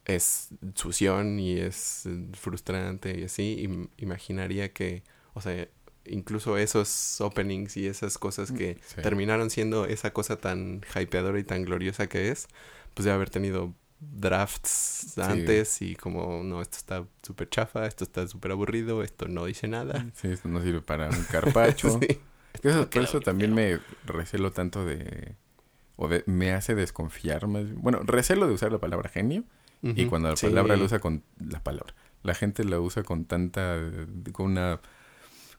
[0.07, 3.89] es sución y es frustrante y así.
[3.99, 5.03] imaginaría que,
[5.35, 5.69] o sea,
[6.07, 11.65] incluso esos openings y esas cosas que terminaron siendo esa cosa tan hypeadora y tan
[11.65, 12.49] gloriosa que es,
[12.95, 18.27] pues de haber tenido drafts antes y como, no, esto está súper chafa, esto está
[18.27, 20.07] súper aburrido, esto no dice nada.
[20.15, 22.01] Sí, esto no sirve para un carpacho.
[22.63, 25.35] Eso, por eso también me recelo tanto de...
[25.97, 27.73] O de, me hace desconfiar más...
[27.75, 29.45] Bueno, recelo de usar la palabra genio.
[29.83, 31.23] Y cuando la palabra la usa con...
[31.39, 31.95] La palabra.
[32.23, 33.79] La gente la usa con tanta...
[34.33, 34.81] Con una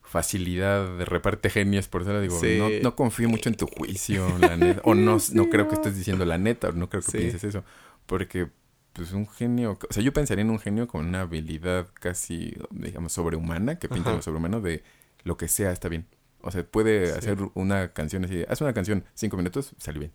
[0.01, 1.87] facilidad de reparte genios.
[1.87, 4.81] Por eso le digo, no, no, confío mucho en tu juicio, la neta.
[4.83, 6.69] O no, no creo que estés diciendo la neta.
[6.69, 7.63] O no creo que pienses eso.
[8.05, 8.49] Porque
[8.93, 13.13] pues un genio, o sea, yo pensaría en un genio con una habilidad casi, digamos,
[13.13, 14.83] sobrehumana, que pinta lo sobrehumano de
[15.23, 16.05] lo que sea está bien.
[16.41, 20.11] O sea, puede hacer una canción así, haz una canción cinco minutos, sale bien.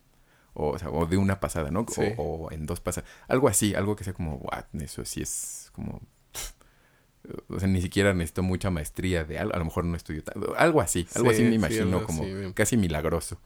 [0.53, 1.85] O, o, sea, o de una pasada, ¿no?
[2.17, 3.09] O, en dos pasadas.
[3.27, 6.01] Algo así, algo que sea como, what, eso sí es como...
[7.49, 10.53] O sea, ni siquiera necesito mucha maestría de algo, a lo mejor no estudio tanto,
[10.57, 12.23] algo así, algo así me imagino como
[12.53, 13.39] casi milagroso.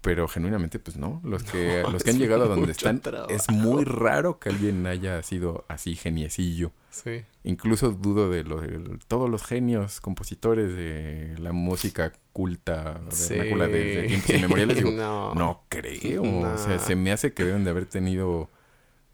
[0.00, 1.20] Pero genuinamente, pues no.
[1.24, 5.20] Los que, los que han llegado a donde están, es muy raro que alguien haya
[5.24, 6.70] sido así geniecillo.
[6.90, 7.22] Sí.
[7.42, 8.78] Incluso dudo de, lo, de
[9.08, 13.34] todos los genios compositores de la música culta, Sí.
[13.34, 14.76] vernácula de, de tiempos inmemoriales.
[14.76, 15.34] Digo, No.
[15.34, 16.22] no creo.
[16.22, 16.54] No.
[16.54, 18.50] O sea, se me hace que deben de haber tenido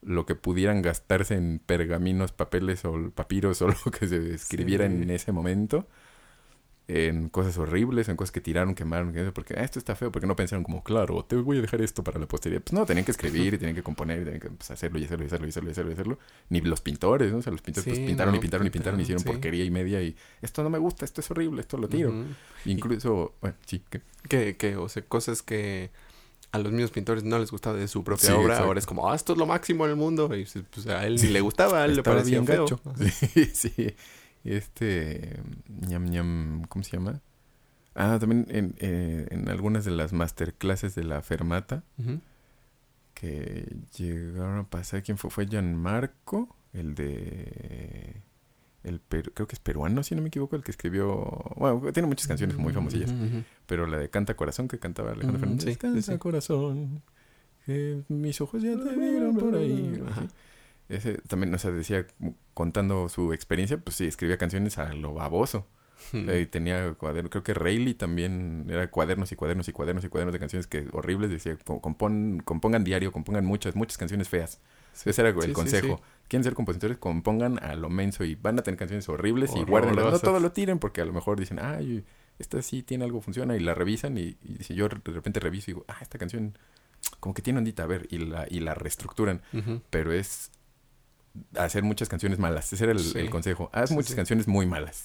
[0.02, 4.92] lo que pudieran gastarse en pergaminos, papeles o papiros o lo que se escribiera Sí.
[4.92, 5.86] en ese momento.
[6.91, 10.26] En cosas horribles, en cosas que tiraron, quemaron, que- porque "Ah, esto está feo, porque
[10.26, 12.62] no pensaron como, claro, te voy a dejar esto para la posteridad.
[12.62, 15.05] Pues no, tenían que escribir, y tenían que componer, y tenían que pues, hacerlo y
[15.05, 16.18] hacerlo y hacerlo y hacerlo y hacerlo hacerlo.
[16.49, 17.39] Ni los pintores, ¿no?
[17.39, 19.28] O sea, los pintores pues pintaron y pintaron y pintaron y hicieron sí.
[19.28, 22.11] porquería y media y esto no me gusta, esto es horrible, esto lo tiro.
[22.64, 25.91] Incluso, bueno, sí, que que, que, o sea, cosas que
[26.53, 28.64] a los mismos pintores no les gustaba de su propia Sí, obra, exacto.
[28.66, 30.34] ahora es como, ah, esto es lo máximo en el mundo.
[30.34, 32.66] Y pues a él ni le gustaba, a él le parecía bien feo.
[33.34, 33.95] Sí, sí.
[34.45, 35.41] Este.
[35.68, 36.62] ñam ñam.
[36.68, 37.20] ¿Cómo se llama?
[37.95, 41.82] Ah, también en, eh, en algunas de las masterclasses de la Fermata
[43.14, 45.03] que llegaron a pasar.
[45.03, 45.30] ¿Quién fue?
[45.30, 48.22] Fue Gianmarco, el de.
[48.84, 51.43] El peru- creo que es peruano, si no me equivoco, el que escribió.
[51.57, 53.12] Bueno, tiene muchas canciones muy famosillas.
[53.66, 55.64] Pero la de Canta Corazón que cantaba Alejandro Mm, Fernández.
[55.74, 56.16] sí, Canta sí.
[56.18, 57.03] Corazón,
[58.09, 60.01] mis ojos ya te vieron por ahí.
[60.09, 60.26] Ajá.
[60.89, 62.07] Ese también, o sea, decía,
[62.55, 65.66] contando su experiencia, pues sí, escribía canciones a lo baboso.
[66.12, 66.30] Ujú.
[66.30, 70.32] Eh, tenía cuadernos, creo que Rayleigh también era cuadernos y cuadernos y cuadernos y cuadernos
[70.32, 71.28] de canciones que horribles.
[71.30, 74.61] Decía, co- compon- compongan diario, compongan muchas, muchas canciones feas.
[74.93, 75.11] Sí.
[75.11, 75.97] Ese era el Sí, consejo.
[75.99, 76.03] sí.
[76.28, 80.12] Quieren ser compositores, compongan a lo menso y van a tener canciones horribles y guárdenlas.
[80.12, 82.05] No todo lo tiren porque a lo mejor dicen, ay,
[82.39, 85.70] esta sí tiene algo, funciona y la revisan y, y dice, yo de repente reviso
[85.70, 86.57] y digo, ah, esta canción
[87.20, 89.43] como que tiene ondita, a ver, y la, y la reestructuran.
[89.91, 90.51] Pero es
[91.57, 92.72] hacer muchas canciones malas.
[92.72, 93.18] Ese era el, Sí.
[93.18, 93.70] el consejo.
[93.72, 94.16] Haz Sí, muchas sí.
[94.16, 95.05] canciones muy malas.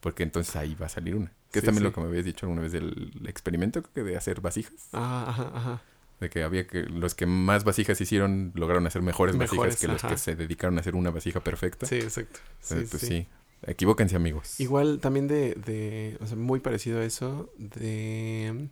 [0.00, 1.32] Porque entonces ahí va a salir una.
[1.50, 4.40] Que es también lo que me habías dicho alguna vez del experimento que de hacer
[4.40, 4.72] vasijas.
[4.92, 5.82] Ah, ajá, ajá.
[6.20, 9.88] De que había que los que más vasijas hicieron lograron hacer mejores, Mejores, vasijas que
[9.88, 11.84] los que se dedicaron a hacer una vasija perfecta.
[11.86, 12.38] Sí, exacto.
[12.60, 13.08] Sí, Entonces, pues sí.
[13.08, 13.26] sí.
[13.64, 14.58] Equivóquense, amigos.
[14.60, 18.68] Igual también de, de, o sea, muy parecido a eso, de...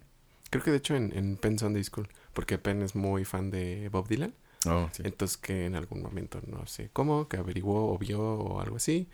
[0.50, 3.88] Creo que de hecho en, en Penn Sunday School, porque Penn es muy fan de
[3.90, 4.34] Bob Dylan,
[4.66, 5.02] Oh, sí.
[5.06, 9.08] entonces que en algún momento, no sé cómo, que averiguó o vio o algo así,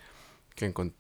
[0.54, 0.96] que encontró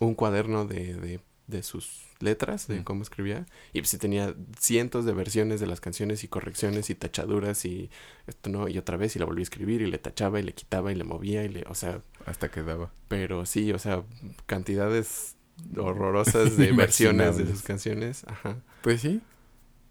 [0.00, 2.84] un cuaderno de, de, de sus letras, de Mm.
[2.84, 6.94] cómo escribía, y pues sí tenía cientos de versiones de las canciones y correcciones y
[6.94, 7.90] tachaduras y
[8.26, 10.52] esto no, y otra vez y la volví a escribir y le tachaba y le
[10.54, 12.90] quitaba y le movía y le, o sea, Hasta quedaba.
[13.08, 14.02] pero sí, o sea,
[14.46, 15.36] cantidades
[15.76, 18.24] horrorosas de versiones de sus canciones.
[18.26, 18.56] Ajá.
[18.82, 19.20] Pues sí.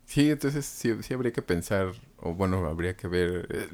[0.07, 3.67] Sí, entonces sí, sí habría que pensar, o bueno, habría que ver, eh,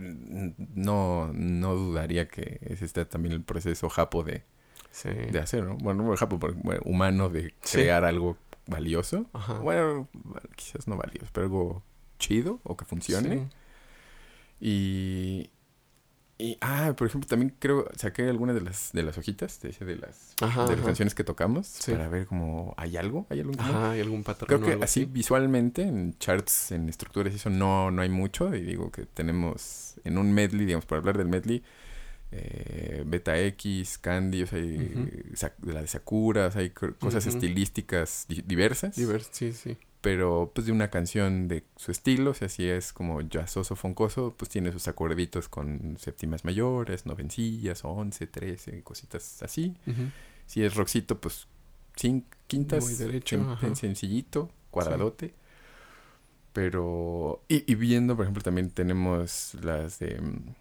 [0.74, 4.44] no, no dudaría que ese está también el proceso japo de,
[4.90, 5.10] Sí.
[5.10, 5.76] de hacer, ¿no?
[5.78, 7.78] Bueno, no japo, bueno, humano de Sí.
[7.78, 9.28] crear algo valioso.
[9.34, 9.60] Ajá.
[9.60, 10.08] Bueno,
[10.56, 11.84] quizás no valioso, pero algo
[12.18, 13.38] chido o que funcione.
[13.38, 13.56] Sí.
[14.60, 15.50] Y,
[16.44, 19.96] y, ah, por ejemplo, también creo, saqué algunas de las, de las hojitas, de, de
[19.96, 21.92] las, Ajá, de las canciones que tocamos, Sí.
[21.92, 23.26] para ver como, ¿hay algo?
[23.30, 23.56] ¿Hay algún
[24.24, 24.48] patrón?
[24.48, 28.54] Creo que así visualmente, en charts, en estructuras, y eso no, no hay mucho.
[28.56, 31.64] Y digo que tenemos en un medley, digamos, para hablar del medley,
[32.32, 35.24] eh, Beta X, Candy, o sea, hay,
[35.64, 38.98] la de Sakura, o sea, hay cosas estilísticas di- diversas.
[38.98, 39.78] Divers- sí, sí.
[40.04, 44.36] Pero pues de una canción de su estilo, o sea, si es como jazzoso, foncoso,
[44.38, 49.76] pues tiene sus acorditos con séptimas mayores, novencillas, once, trece, cositas así.
[50.46, 51.48] Si es rockcito, pues
[51.96, 53.66] sin quintas, Muy derecho, en- ajá.
[53.66, 55.34] en sencillito, cuadradote.
[56.52, 60.54] Pero, y, y viendo, por ejemplo, también tenemos las de mm,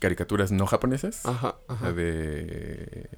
[0.00, 1.24] caricaturas no japonesas.
[1.24, 1.92] Ajá, La ajá.
[1.92, 3.08] de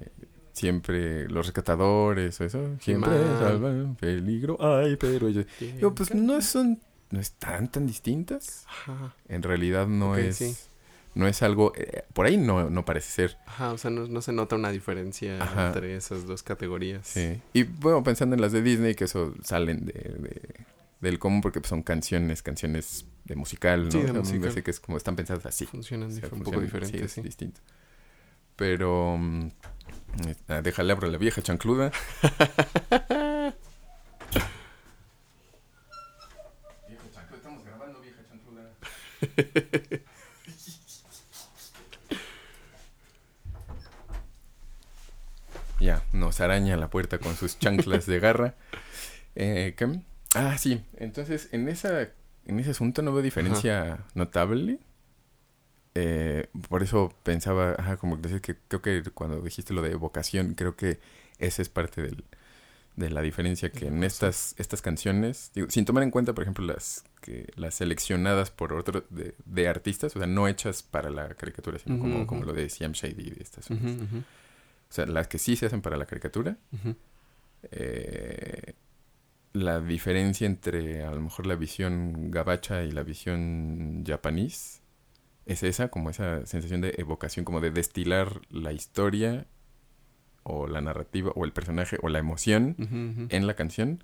[0.55, 2.75] siempre los rescatadores o eso.
[2.79, 4.57] Siempre salvan peligro.
[4.59, 5.43] Ay, pero yo...
[5.59, 6.79] Digo, pues no son...
[7.11, 8.65] No están tan distintas.
[8.67, 9.13] Ajá.
[9.27, 10.37] En realidad no es...
[10.37, 10.55] sí.
[11.13, 11.71] No es algo...
[11.77, 13.37] eh, por ahí no, no parece ser.
[13.45, 15.67] Ajá, o sea, no, no se nota una diferencia Ajá.
[15.67, 17.07] entre esas dos categorías.
[17.07, 17.39] Sí.
[17.53, 20.65] Y bueno, pensando en las de Disney, que eso salen de, de-
[20.99, 23.91] del común porque pues, son canciones, canciones de musical, ¿no?
[23.91, 24.41] Sí, de O sea, me musical.
[24.41, 25.65] parece que es como están pensadas así.
[25.67, 27.21] Funcionan O sea, un funcionan- poco diferentes, es sí.
[27.21, 27.61] distinto.
[28.55, 29.17] Pero...
[30.47, 31.91] ah, déjale abro la vieja chancluda.
[36.87, 38.71] Vieja chancluda, estamos grabando, vieja chancluda.
[45.79, 48.55] Ya, nos araña la puerta con sus chanclas de garra.
[49.35, 49.99] Eh, ¿qué?
[50.33, 50.83] Ah, sí.
[50.97, 52.09] Entonces, en esa,
[52.45, 54.79] en ese asunto no veo diferencia notable.
[55.97, 59.95] Eh, por eso pensaba, ajá, como que decía que creo que cuando dijiste lo de
[59.95, 60.99] vocación, creo que
[61.39, 62.25] esa es parte del,
[62.97, 66.65] de la diferencia que en estas, estas canciones, digo, sin tomar en cuenta, por ejemplo,
[66.65, 71.33] las que las seleccionadas por otro de, de artistas, o sea, no hechas para la
[71.33, 73.69] caricatura, sino como, como lo de Siam Shady y estas.
[73.71, 76.57] Ujú, O sea, las que sí se hacen para la caricatura,
[77.71, 78.73] eh,
[79.53, 84.81] la diferencia entre a lo mejor la visión gabacha y la visión japonés
[85.45, 89.47] es esa, como esa sensación de evocación, como de destilar la historia
[90.43, 93.99] o la narrativa o el personaje o la emoción en la canción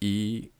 [0.00, 0.52] y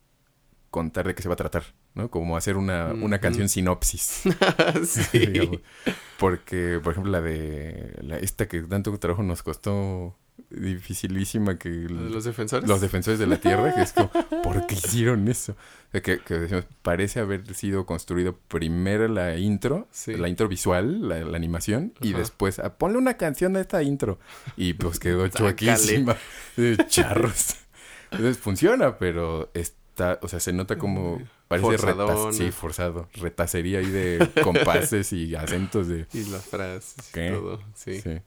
[0.70, 1.64] contar de qué se va a tratar,
[1.94, 2.10] ¿no?
[2.10, 4.24] Como hacer una, una canción sinopsis.
[4.84, 5.50] sí.
[6.18, 10.18] Porque, por ejemplo, la de la, esta que tanto trabajo nos costó
[10.50, 12.68] dificilísima que el- ¿Los defensores?
[12.68, 14.10] los defensores de la tierra, que es como,
[14.42, 15.52] ¿por qué hicieron eso?
[15.52, 20.14] O sea, que, que decimos, parece haber sido construido primero la intro, Sí.
[20.16, 24.18] la intro visual, la, la animación, y después, ah, ponle una canción a esta intro.
[24.56, 26.16] Y pues quedó chuequísima
[26.88, 27.56] charros.
[28.10, 31.76] Entonces funciona, pero está, o sea, se nota como, parece
[32.32, 36.06] sí, forzado, retacería ahí de compases y acentos de...
[36.12, 37.28] Y las frases ¿Qué?
[37.28, 37.60] y todo.
[37.74, 38.00] Sí.
[38.00, 38.18] Sí.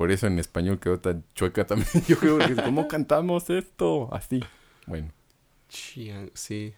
[0.00, 1.90] Por eso en español quedó tan chueca también.
[2.08, 4.08] Yo creo que ¿cómo cantamos esto?
[4.14, 4.42] Así.
[4.86, 5.12] Bueno.
[5.68, 6.10] Sí.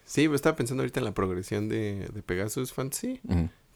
[0.05, 3.21] Sí, estaba pensando ahorita en la progresión de, de Pegasus Fantasy.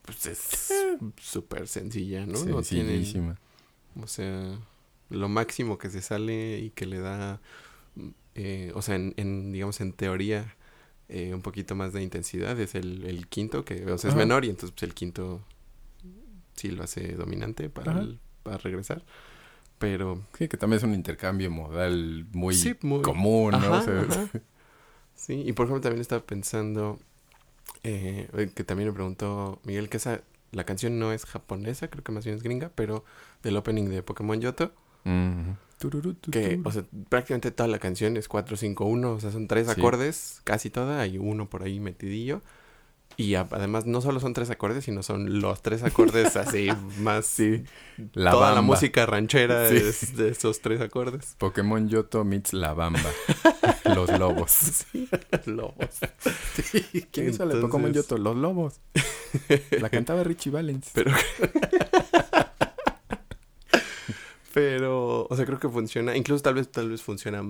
[0.03, 0.73] Pues es
[1.17, 2.45] súper sencilla, ¿no?
[2.45, 3.05] No tiene,
[4.03, 4.59] o sea,
[5.11, 7.41] lo máximo que se sale y que le da,
[7.95, 10.57] mm, eh, o sea, en, en, digamos, en teoría,
[11.09, 14.25] eh, un poquito más de intensidad es el, el quinto, que, o sea, es Ajá.
[14.25, 15.41] menor y entonces pues, el quinto
[16.57, 19.05] sí lo hace dominante para, el- para regresar.
[19.79, 23.59] Pero Sí, que también es un intercambio modal muy, Sí, muy- común, ¿no?
[23.59, 24.29] Ajá, O sea, ajá.
[25.15, 26.99] Sí, y por ejemplo también estaba pensando
[27.83, 30.21] eh, que también me preguntó Miguel que esa
[30.53, 33.05] la canción no es japonesa, creo que más bien es gringa, pero
[33.43, 34.73] del opening de Pokémon Yoto,
[36.31, 39.73] que o sea, prácticamente toda la canción es 4-5-1, o sea, son tres Sí.
[39.79, 42.41] acordes, casi toda, hay uno por ahí metidillo.
[43.19, 47.65] Y además no solo son tres acordes, sino son los tres acordes así más Sí.
[48.13, 49.77] La toda la música ranchera Sí.
[49.77, 51.35] es de esos tres acordes.
[51.39, 53.01] Pokémon Yoto meets La Bamba.
[53.95, 54.85] Los lobos.
[55.47, 55.89] Lobos.
[57.13, 58.19] ¿Quién hizo la de Pokémon Entonces- Yoto?
[58.23, 58.81] Los lobos.
[59.81, 60.91] La cantaba Richie Valens.
[60.93, 61.13] Pero.
[64.53, 66.17] Pero, o sea, creo que funciona.
[66.17, 67.43] Incluso tal vez, tal vez funciona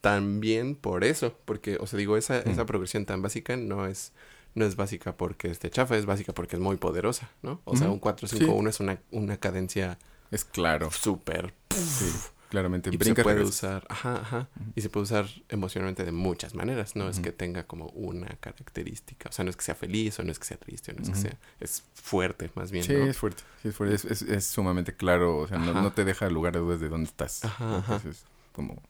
[0.00, 1.36] tan bien por eso.
[1.44, 2.66] Porque, o sea, digo, esa, esa Mm.
[2.66, 4.12] progresión tan básica no es,
[4.54, 7.60] no es básica porque esté chafa, es básica porque es muy poderosa, ¿no?
[7.64, 9.98] O sea, un 4-5-1 es una, una cadencia
[10.30, 10.90] Es claro.
[10.90, 11.54] súper.
[11.74, 12.10] Sí,
[12.50, 12.90] claramente.
[12.92, 14.48] Y se puede usar, ajá, ajá.
[14.74, 16.96] Y se puede usar emocionalmente de muchas maneras.
[16.96, 19.30] No es que tenga como una característica.
[19.30, 21.02] O sea, no es que sea feliz o no es que sea triste o no
[21.02, 21.38] es que sea.
[21.60, 22.84] Es fuerte, más bien.
[22.84, 23.04] Sí, ¿no?
[23.06, 23.42] es fuerte.
[23.62, 23.94] Sí, es fuerte.
[23.94, 25.38] Es, es- es sumamente claro.
[25.38, 27.42] O sea, no, te deja lugar de dudas de dónde estás.
[27.44, 27.96] Ajá, ajá.
[27.96, 28.82] Entonces, como...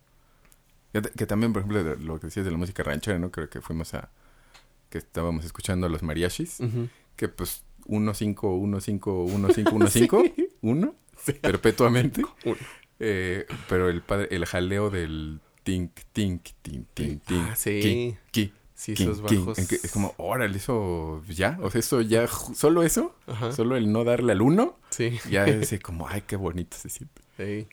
[0.93, 3.31] Que, que también, por ejemplo, lo que decías de la música ranchera, ¿no?
[3.31, 4.11] Creo que fuimos a...
[4.93, 6.59] Que estábamos escuchando a los mariachis.
[7.17, 10.23] Que pues 1, 5, 1, 5, 1, 5, 1, 5.
[10.61, 10.95] 1.
[11.17, 11.33] Sí.
[11.33, 12.23] Perpetuamente.
[12.45, 12.57] Uno.
[13.01, 17.49] Eh, pero el padre, el jaleo del tink, tink, tink, tink, tink.
[17.51, 17.81] Ah, sí.
[17.81, 19.37] ki, ki, Sí, ki, esos ki.
[19.37, 19.59] bajos.
[19.59, 21.59] En que es como, órale, eso ya.
[21.63, 23.15] O sea, eso ya, solo eso.
[23.27, 23.51] Ajá.
[23.53, 24.79] Solo el no darle al uno.
[24.91, 25.19] Sí.
[25.31, 27.23] Ya es como, ay, qué bonito se siente.
[27.39, 27.67] Sí.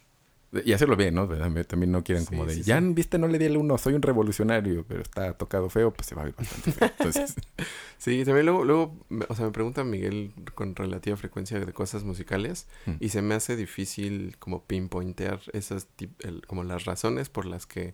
[0.65, 1.27] Y hacerlo bien, ¿no?
[1.27, 2.93] También no quieren como de, sí, ya sí.
[2.93, 6.15] viste, no le di el uno, soy un revolucionario, pero está tocado feo, pues se
[6.15, 6.89] va a ver bastante feo.
[6.97, 7.35] Entonces,
[7.99, 8.95] Sí, también luego, luego,
[9.27, 12.91] o sea, me pregunta Miguel con relativa frecuencia de cosas musicales Mm.
[12.99, 15.87] y se me hace difícil como pinpointear esas,
[16.19, 17.91] el- como las razones por las que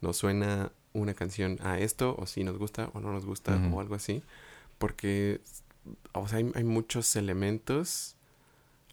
[0.00, 3.80] nos suena una canción a esto o si nos gusta o no nos gusta o
[3.80, 4.22] algo así,
[4.78, 5.40] porque,
[6.12, 8.16] o sea, hay, hay muchos elementos,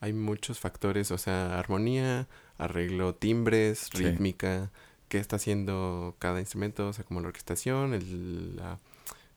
[0.02, 2.28] hay muchos factores, o sea, armonía,
[2.64, 4.04] arreglo, timbres, Sí.
[4.04, 4.72] rítmica,
[5.10, 8.80] qué está haciendo cada instrumento, o sea, como la orquestación, el, la,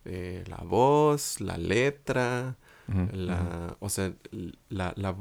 [0.04, 2.56] eh, la voz, la letra,
[3.12, 4.12] la, o sea,
[4.68, 5.16] la, la-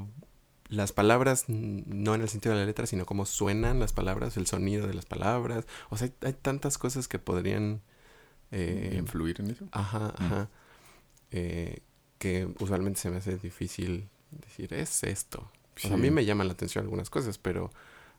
[0.69, 4.47] las palabras, no en el sentido de la letra, sino cómo suenan las palabras, el
[4.47, 7.81] sonido de las palabras, o sea, hay, hay tantas cosas que podrían...
[8.51, 9.65] eh, influir en eso.
[9.71, 10.49] Ajá, ajá.
[11.31, 11.79] Eh,
[12.19, 15.49] que usualmente se me hace difícil decir, es esto.
[15.75, 17.71] O sea, a mí me llaman la atención algunas cosas, pero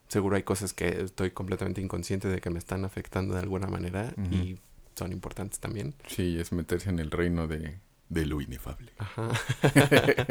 [0.07, 4.13] seguro hay cosas que estoy completamente inconsciente de que me están afectando de alguna manera
[4.31, 4.57] y
[4.95, 5.93] son importantes también.
[6.07, 7.79] Sí, es meterse en el reino de,
[8.09, 8.91] de lo inefable.
[8.97, 9.31] Ajá.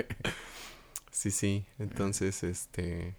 [1.11, 1.64] sí, sí.
[1.79, 3.14] Entonces, este...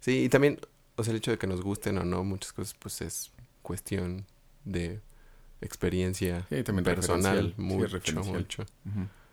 [0.00, 0.60] Sí, y también,
[0.96, 3.32] o sea, el hecho de que nos gusten o no muchas cosas, pues es
[3.62, 4.24] cuestión
[4.64, 5.00] de
[5.60, 8.02] experiencia Sí, también personal, referencial.
[8.04, 8.66] Sí, mucho, mucho.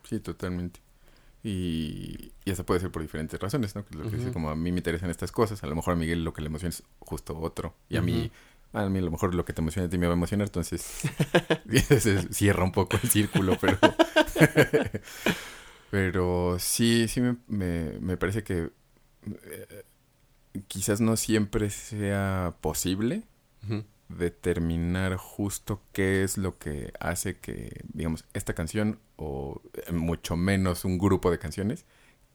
[0.08, 0.80] Sí, totalmente.
[1.44, 3.84] Y, y eso puede ser por diferentes razones, ¿no?
[3.84, 4.32] Que es lo que dice, Ujú.
[4.32, 6.48] como a mí me interesan estas cosas, a lo mejor a Miguel lo que le
[6.48, 7.74] emociona es justo otro.
[7.90, 8.32] Y a mí
[8.72, 10.48] A mí a lo mejor lo que te emociona a ti me va a emocionar,
[10.48, 10.82] entonces
[12.32, 13.78] cierra un poco el círculo, pero...
[15.90, 18.70] pero sí, sí me, me, parece que
[19.26, 19.84] eh,
[20.66, 23.22] quizás no siempre sea posible
[24.08, 30.84] determinar justo qué es lo que hace que, digamos, esta canción o eh, mucho menos
[30.84, 31.86] un grupo de canciones,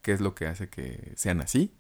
[0.02, 1.74] qué es lo que hace que sean así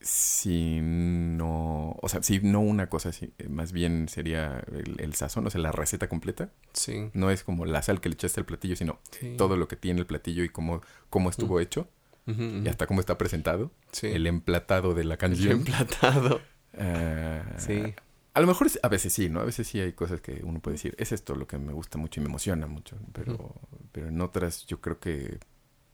[0.00, 4.64] si no, o sea, si no una cosa así, eh, más bien sería
[4.98, 6.50] el, sazón, o sea, la receta completa.
[6.72, 7.10] Sí.
[7.14, 9.00] No es como la sal que le echaste al platillo, sino
[9.36, 11.88] todo lo que tiene el platillo y cómo, cómo estuvo hecho
[12.26, 13.72] y hasta cómo está presentado.
[13.90, 14.08] Sí.
[14.08, 15.48] El emplatado de la canción.
[15.48, 16.40] El emplatado.
[16.76, 17.94] Ah, sí.
[18.34, 19.40] A lo mejor a veces sí, ¿no?
[19.40, 21.98] A veces sí hay cosas que uno puede decir, es esto lo que me gusta
[21.98, 23.54] mucho y me emociona mucho, pero,
[23.90, 25.38] pero en otras yo creo que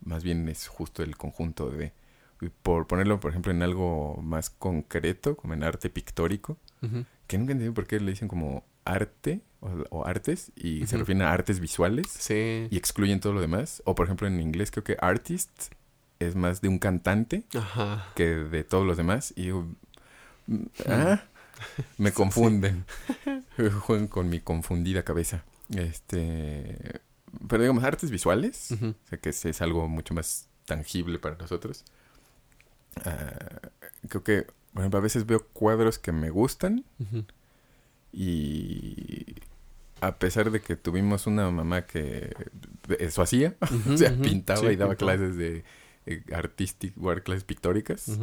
[0.05, 1.93] más bien es justo el conjunto de
[2.63, 6.59] por ponerlo, por ejemplo, en algo más concreto, como en arte pictórico,
[7.27, 11.33] que nunca entendí por qué le dicen como arte o, artes y se refieren a
[11.33, 12.67] artes visuales sí.
[12.71, 13.83] y excluyen todo lo demás.
[13.87, 15.73] O, por ejemplo, en inglés creo que artist
[16.19, 17.45] es más de un cantante
[18.15, 19.33] que de todos los demás.
[19.37, 19.51] Y
[20.89, 21.23] ¿ah?
[21.99, 22.85] me confunden.
[23.81, 25.45] Juegan con mi confundida cabeza.
[25.75, 27.01] Este,
[27.49, 31.85] pero digamos, artes visuales, o sea, que es algo mucho más tangible para nosotros.
[33.05, 33.71] Ah,
[34.09, 36.85] creo que, por ejemplo, a veces veo cuadros que me gustan
[38.13, 39.37] y
[40.01, 42.35] a pesar de que tuvimos una mamá que
[42.99, 43.57] eso hacía,
[43.91, 45.65] o sea, pintaba y daba clases de
[46.07, 48.19] eh, artístico, clases pictóricas,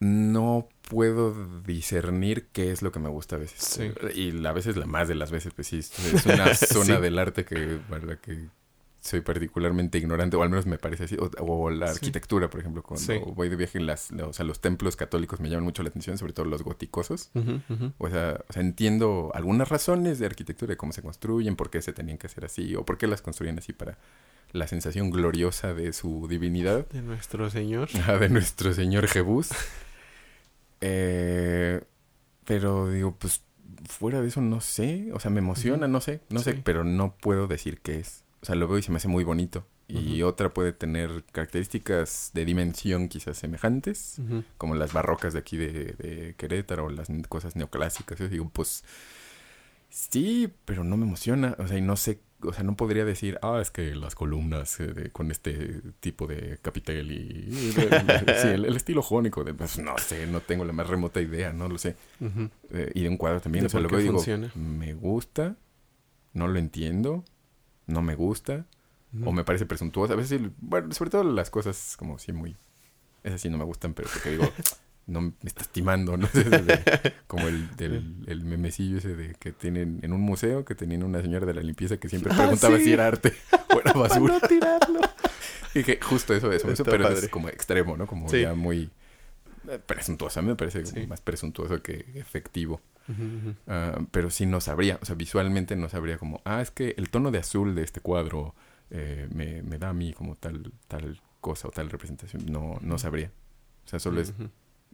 [0.00, 3.80] no puedo discernir qué es lo que me gusta a veces.
[4.14, 7.44] Y a veces, la más de las veces, pues sí, es una zona del arte
[7.44, 8.18] que, ¿verdad?
[8.18, 8.48] que
[9.04, 13.20] soy particularmente ignorante, o al menos me parece así, o, la arquitectura, por ejemplo, cuando
[13.34, 16.32] voy de viaje, las, o sea, los templos católicos me llaman mucho la atención, sobre
[16.32, 17.30] todo los goticosos.
[17.98, 21.82] O, sea, o, sea, entiendo algunas razones de arquitectura, de cómo se construyen, por qué
[21.82, 23.98] se tenían que hacer así, o por qué las construyen así para
[24.52, 26.88] la sensación gloriosa de su divinidad.
[26.88, 27.90] De nuestro Señor.
[27.90, 29.50] de nuestro Señor Jebús.
[30.84, 31.82] eh,
[32.44, 33.42] pero digo, pues
[33.88, 37.14] fuera de eso no sé, o sea, me emociona, no sé, no sé, pero no
[37.16, 39.66] puedo decir qué es o sea, lo veo y se me hace muy bonito.
[39.88, 44.20] Y otra puede tener características de dimensión quizás semejantes,
[44.58, 48.18] como las barrocas de aquí de, Querétaro, o las cosas neoclásicas.
[48.18, 48.84] Yo digo, pues
[49.88, 51.56] sí, pero no me emociona.
[51.58, 54.78] O sea, y no sé, o sea, no podría decir, ah, es que las columnas
[54.80, 60.26] eh, con este tipo de capitel y, sí, el, estilo jónico, de, pues no sé,
[60.26, 61.96] no tengo la más remota idea, no lo sé.
[62.70, 64.22] Eh, y de un cuadro también, o sea, y digo,
[64.54, 65.56] me gusta,
[66.32, 67.24] no lo entiendo,
[67.86, 68.66] no me gusta
[69.24, 70.14] o me parece presuntuosa.
[70.14, 72.56] A veces, bueno, sobre todo las cosas como sí muy...
[73.22, 74.44] Esas sí no me gustan, pero porque digo,
[75.06, 76.28] no me está estimando, ¿no?
[77.26, 81.20] como el, del, el memecillo ese de que tienen en un museo que tenían una
[81.20, 83.34] señora de la limpieza que siempre ah, preguntaba si era arte
[83.74, 84.34] o era basura.
[84.34, 85.00] Para no tirarlo.
[85.74, 88.06] y que justo eso, eso, eso pero es como extremo, ¿no?
[88.06, 88.90] Como ya muy
[89.68, 90.40] eh, presuntuoso.
[90.40, 92.80] A mí me parece más presuntuoso que efectivo.
[93.66, 97.10] Ah, pero sí no sabría, o sea, visualmente no sabría como, ah, es que el
[97.10, 98.54] tono de azul de este cuadro
[98.90, 102.46] eh, me, me, da a mí como tal, tal cosa o tal representación.
[102.46, 103.30] No, no sabría.
[103.84, 104.32] O sea, solo es,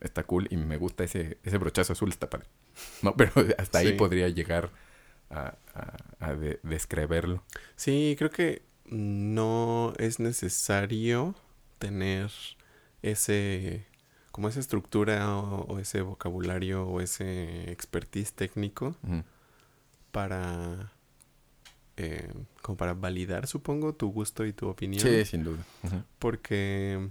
[0.01, 2.47] está cool y me gusta ese, ese brochazo azul, está padre.
[3.03, 4.71] No, pero hasta ahí podría llegar
[5.31, 5.55] a,
[6.19, 7.43] a, describirlo.
[7.77, 11.35] Sí, creo que no es necesario
[11.79, 12.31] tener
[13.03, 13.87] ese
[14.33, 18.97] como esa estructura o, ese vocabulario o ese expertise técnico
[20.13, 20.93] para
[21.97, 22.33] eh,
[22.63, 25.03] como para validar supongo tu gusto y tu opinión.
[25.03, 25.65] Sí sin duda.
[26.19, 27.11] Porque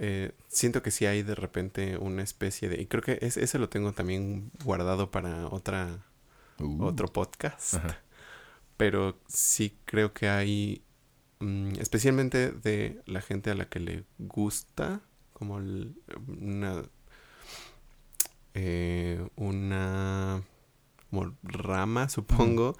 [0.00, 3.68] eh, siento que sí hay de repente una especie de y creo que ese lo
[3.68, 6.04] tengo también guardado para otra
[6.60, 6.84] uh.
[6.84, 7.74] otro podcast.
[8.76, 10.84] Pero sí creo que hay
[11.40, 15.00] mm, especialmente de la gente a la que le gusta
[15.32, 16.84] como una,
[18.54, 20.42] eh, una
[21.42, 22.78] rama, supongo,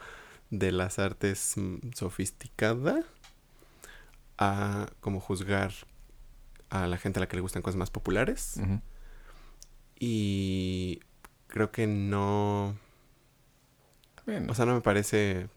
[0.50, 3.02] de las artes mm, sofisticada
[4.38, 5.72] a como juzgar
[6.70, 8.60] a la gente a la que le gustan cosas más populares.
[9.98, 11.00] Y
[11.46, 12.76] creo que no...
[14.48, 15.48] O sea, no me parece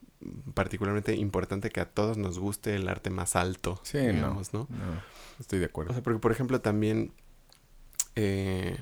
[0.54, 3.80] particularmente importante que a todos nos guste el arte más alto.
[3.82, 4.68] Sí, digamos, ¿no?
[5.38, 5.90] Estoy de acuerdo.
[5.90, 7.12] O sea, porque por ejemplo también
[8.16, 8.78] eh,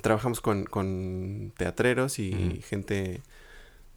[0.00, 3.22] trabajamos con, con teatreros y gente...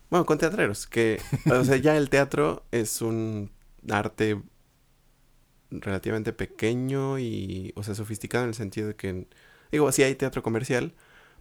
[0.09, 3.49] Bueno, con teatreros, que, o sea, ya el teatro es un
[3.89, 4.39] arte
[5.81, 9.27] relativamente pequeño y, o sea, sofisticado en el sentido de que,
[9.71, 10.93] digo, sí hay teatro comercial,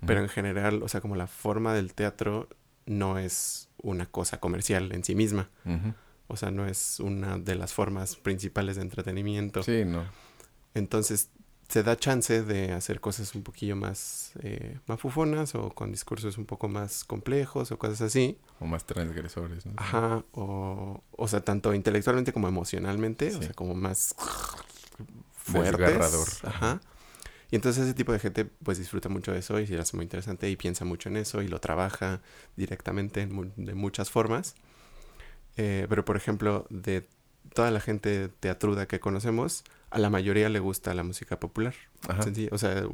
[0.05, 2.49] pero en general, o sea, como la forma del teatro
[2.87, 5.49] no es una cosa comercial en sí misma.
[6.27, 9.63] O sea, no es una de las formas principales de entretenimiento.
[9.63, 10.05] Sí, no.
[10.75, 11.31] Entonces,
[11.73, 16.45] se da chance de hacer cosas un poquillo más eh, mafufonas o con discursos un
[16.45, 18.37] poco más complejos o cosas así.
[18.61, 19.73] O más transgresores, ¿no?
[19.77, 24.15] Ajá, o, o sea, tanto intelectualmente como emocionalmente, o sea, como más
[25.35, 25.79] fuertes.
[25.79, 26.29] Desgarrador.
[26.45, 26.81] Ajá.
[27.51, 30.05] Y entonces ese tipo de gente pues disfruta mucho de eso y se hace muy
[30.05, 32.21] interesante y piensa mucho en eso y lo trabaja
[32.57, 34.55] directamente mu- de muchas formas.
[35.57, 37.07] Eh, pero por ejemplo, de
[37.55, 41.75] toda la gente teatruda que conocemos, a la mayoría le gusta la música popular.
[42.09, 42.23] Ajá.
[42.23, 42.49] Sencillo.
[42.53, 42.85] O sea,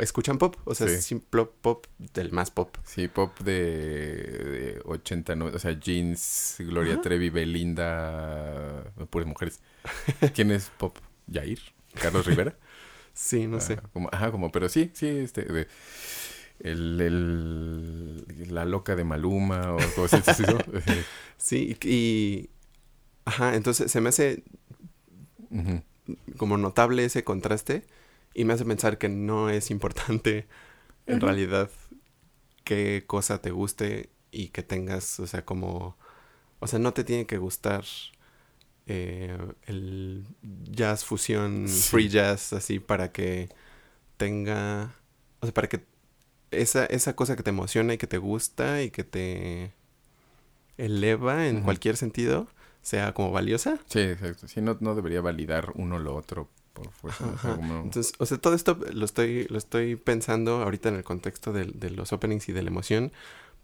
[0.00, 1.02] escuchan pop, o sea, Sí.
[1.02, 2.76] simple pop del más pop.
[2.84, 7.02] Sí, pop de, de 80, no, o sea, Jeans, Gloria Ajá.
[7.02, 9.60] Trevi, Belinda, puras mujeres.
[10.34, 10.96] ¿Quién es pop?
[11.26, 11.60] ¿Yair?
[12.00, 12.54] ¿Carlos Rivera?
[13.14, 13.78] Sí, no sé.
[13.82, 15.66] Ah, como, ajá, como, pero sí, sí, este, de,
[16.60, 20.56] el, el, la loca de Maluma o cosas así, ¿no?
[21.36, 22.48] Sí, y-
[23.28, 24.42] Ajá, entonces se me hace
[26.38, 27.84] como notable ese contraste
[28.32, 30.46] y me hace pensar que no es importante
[31.06, 31.68] en realidad
[32.64, 35.98] qué cosa te guste y que tengas, o sea, como...
[36.60, 37.84] O sea, no te tiene que gustar
[38.86, 40.24] eh, el
[40.64, 41.90] jazz fusión, Sí.
[41.90, 43.50] free jazz, así, para que
[44.16, 44.94] tenga...
[45.40, 45.84] O sea, para que
[46.50, 49.72] esa, esa cosa que te emociona y que te gusta y que te
[50.78, 52.48] eleva en cualquier sentido
[52.82, 53.78] sea como valiosa.
[53.86, 54.48] Sí, exacto.
[54.48, 57.24] Sí, no, no debería validar uno lo otro por fuerza.
[57.26, 57.56] o sea, Ajá.
[57.56, 61.52] como- Entonces, o sea, todo esto lo estoy, lo estoy pensando ahorita en el contexto
[61.52, 63.12] de, los openings y de la emoción,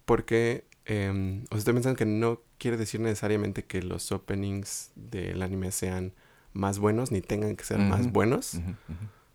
[0.04, 5.42] porque, eh, o sea, estoy pensando que no quiere decir necesariamente que los openings del
[5.42, 6.12] anime sean
[6.52, 8.58] más buenos, ni tengan que ser más buenos,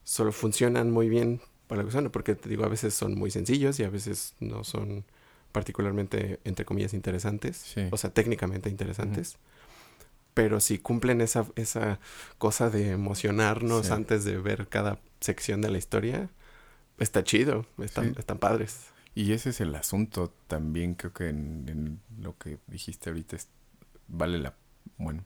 [0.04, 3.30] solo funcionan muy bien para lo que son, porque te digo, a veces son muy
[3.32, 5.06] sencillos y a veces no son
[5.52, 7.82] particularmente, entre comillas, interesantes, Sí.
[7.92, 9.38] o sea, técnicamente interesantes.
[10.34, 12.00] Pero si cumplen esa, esa
[12.38, 13.94] cosa de emocionarnos Sí.
[13.94, 16.30] antes de ver cada sección de la historia,
[16.98, 18.20] está chido, están, Sí.
[18.20, 18.86] están padres.
[19.16, 23.50] Y ese es el asunto también, creo que en, en lo que dijiste ahorita es-
[24.08, 24.54] vale la...
[24.98, 25.26] Bueno,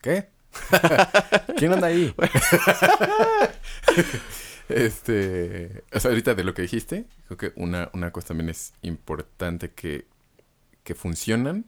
[0.00, 0.30] ¿qué?
[1.56, 2.12] ¿Quién anda ahí?
[4.68, 8.72] este, o sea, ahorita de lo que dijiste, creo que una, una cosa también es
[8.82, 10.06] importante que,
[10.84, 11.66] que funcionan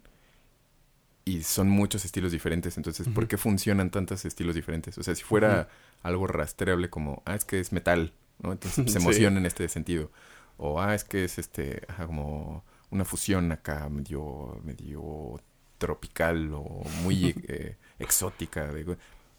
[1.24, 2.76] y son muchos estilos diferentes.
[2.76, 3.28] Entonces, ¿por Ujú.
[3.28, 4.98] qué funcionan tantos estilos diferentes?
[4.98, 5.68] O sea, si fuera
[6.02, 8.52] algo rastreable como, ah, es que es metal, ¿no?
[8.52, 8.92] Entonces Sí.
[8.92, 10.10] se emociona en este sentido.
[10.58, 15.40] O, ah, es que es este, ajá, como una fusión acá medio, medio
[15.78, 18.72] tropical o muy eh, exótica.
[18.72, 18.96] de-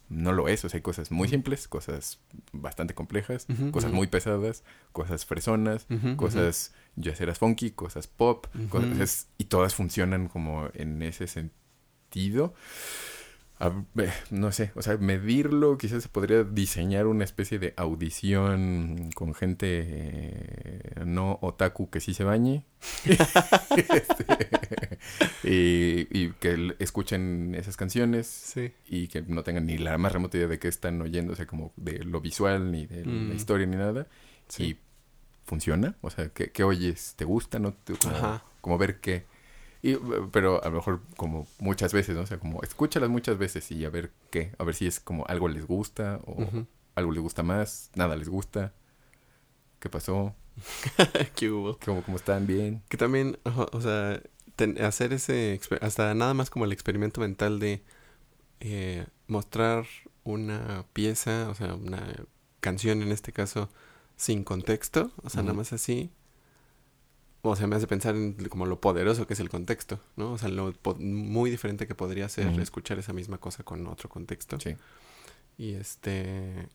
[0.09, 2.19] no lo es, o sea, hay cosas muy simples, cosas
[2.51, 9.73] bastante complejas, cosas muy pesadas, cosas fresonas, cosas yaceras funky, cosas pop, cosas, y todas
[9.73, 11.62] funcionan como en ese sentido.
[13.59, 13.71] A
[14.31, 19.85] no sé, o sea, medirlo, quizás se podría diseñar una especie de audición con gente
[19.87, 22.65] eh, no otaku que sí se bañe.
[23.75, 24.99] Este,
[25.43, 28.71] y, y que escuchen esas canciones Sí.
[28.87, 31.45] y que no tengan ni la más remota idea de qué están oyendo, o sea,
[31.47, 33.29] como de lo visual, ni de Mm.
[33.29, 34.07] la historia, ni nada.
[34.47, 34.63] Sí.
[34.63, 34.79] Y
[35.45, 37.13] funciona, o sea, ¿qué, qué oyes?
[37.17, 37.59] ¿Te gusta?
[37.59, 37.75] ¿No?
[38.01, 39.25] como, como ver qué.
[39.83, 39.97] Y,
[40.31, 42.21] pero a lo mejor como muchas veces, ¿no?
[42.21, 45.25] O sea, como escúchalas muchas veces y a ver qué, a ver si es como
[45.27, 46.37] algo les gusta o
[46.95, 48.73] algo les gusta más, nada les gusta.
[49.79, 50.33] ¿Qué pasó?
[51.35, 51.77] ¿Qué hubo?
[51.83, 52.47] ¿Cómo, cómo están?
[52.47, 52.81] ¿Bien?
[52.87, 54.21] Que también, o sea,
[54.55, 57.83] ten- hacer ese, hasta nada más como el experimento mental de
[58.61, 59.85] eh, mostrar
[60.23, 62.07] una pieza, o sea, una
[62.61, 63.69] canción en este caso,
[64.15, 66.11] sin contexto, o sea, nada más así.
[67.45, 70.31] O sea, me hace pensar en como lo poderoso que es el contexto, ¿no?
[70.31, 74.59] O sea, lo muy diferente que podría ser escuchar esa misma cosa con otro contexto.
[74.61, 74.75] Sí.
[75.57, 76.69] Y este...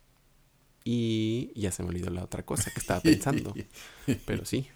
[0.85, 3.55] Y ya se me olvidó la otra cosa que estaba pensando.
[4.27, 4.69] Pero sí.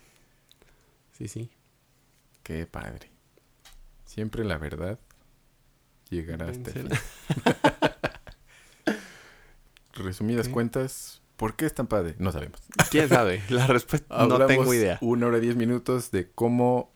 [1.13, 1.51] Sí, sí.
[2.43, 3.11] Qué padre.
[4.07, 4.99] Siempre la verdad
[6.11, 6.89] llegará hasta el.
[9.95, 12.15] Resumidas cuentas, ¿por qué es tan padre?
[12.21, 12.61] No sabemos.
[12.89, 13.43] ¿Quién sabe?
[13.49, 14.99] La respuesta no tengo idea.
[15.01, 16.93] Una hora y diez minutos de cómo.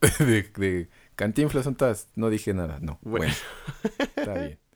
[0.20, 2.08] de, de Cantinflas son todas.
[2.14, 3.00] No dije nada, no.
[3.02, 3.34] Bueno.
[3.82, 4.14] Bueno.
[4.16, 4.58] Está bien.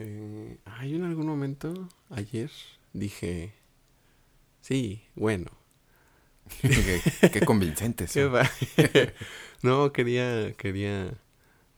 [0.00, 2.52] Eh, ay, en algún momento, ayer,
[2.92, 3.52] dije,
[4.60, 5.57] sí, bueno,
[6.60, 8.12] qué, qué convincentes.
[8.12, 9.12] Qué
[9.62, 11.12] no, quería, quería,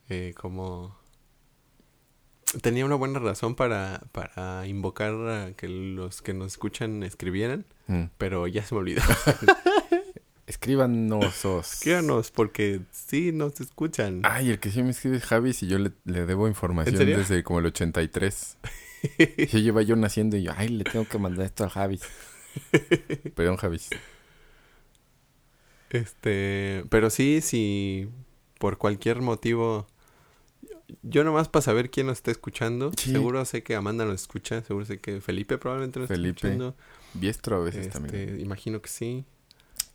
[0.09, 0.99] eh, como...
[2.63, 8.05] Tenía una buena razón para, para invocar a que los que nos escuchan escribieran, Mm.
[8.19, 9.03] pero ya se me olvidó.
[10.47, 11.45] Escríbanos.
[11.45, 14.21] Escríbanos, porque sí nos escuchan.
[14.25, 17.43] Ay, el que sí me escribe es Javi y yo le, le debo información desde
[17.43, 18.57] como el 83.
[19.19, 22.01] Ya lleva yo naciendo y yo, ay, le tengo que mandar esto a Javi.
[23.35, 23.81] Perdón, Javi.
[25.91, 28.09] Este, pero sí, si
[28.59, 29.87] por cualquier motivo,
[31.03, 33.11] yo nomás para saber quién nos está escuchando, Sí.
[33.12, 36.77] seguro sé que Amanda nos escucha, seguro sé que Felipe probablemente nos Felipe, está escuchando.
[37.15, 38.41] Biestro a veces Este, también.
[38.41, 39.25] imagino que sí.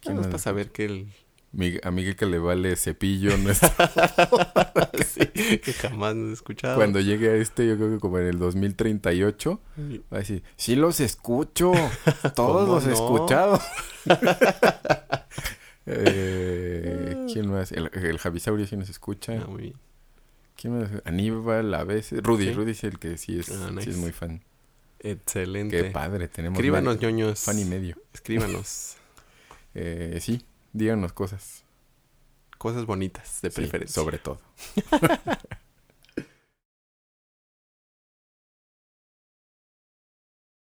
[0.01, 1.07] ¿Quién más para saber que el
[1.51, 3.71] Mi- a Miguel que le vale cepillo no está.
[5.07, 5.25] sí,
[5.59, 6.75] que jamás nos ha escuchado.
[6.75, 9.61] Cuando llegue a este, yo creo que como en el 2038,
[10.11, 11.71] va a decir, sí los escucho,
[12.35, 13.61] todos ¿Cómo los he escuchado.
[15.87, 17.71] Eh, ¿Quién más?
[17.71, 19.33] El, el Javisaurio sí nos escucha.
[19.41, 19.73] Ah, muy bien.
[20.59, 20.89] ¿Quién más?
[21.05, 22.21] Aníbal a veces.
[22.23, 22.53] Rudy, Sí.
[22.53, 24.41] Rudy es el que sí es, Ah, sí es muy fan.
[24.99, 25.83] Excelente.
[25.83, 27.39] Qué padre, tenemos Escríbanos, ñoños.
[27.39, 27.97] fan y medio.
[28.13, 28.95] Escríbanos
[29.77, 31.63] Eh, sí, díganos cosas.
[32.57, 33.93] cosas bonitas, de Sí, preferencia.
[34.01, 34.39] sobre todo.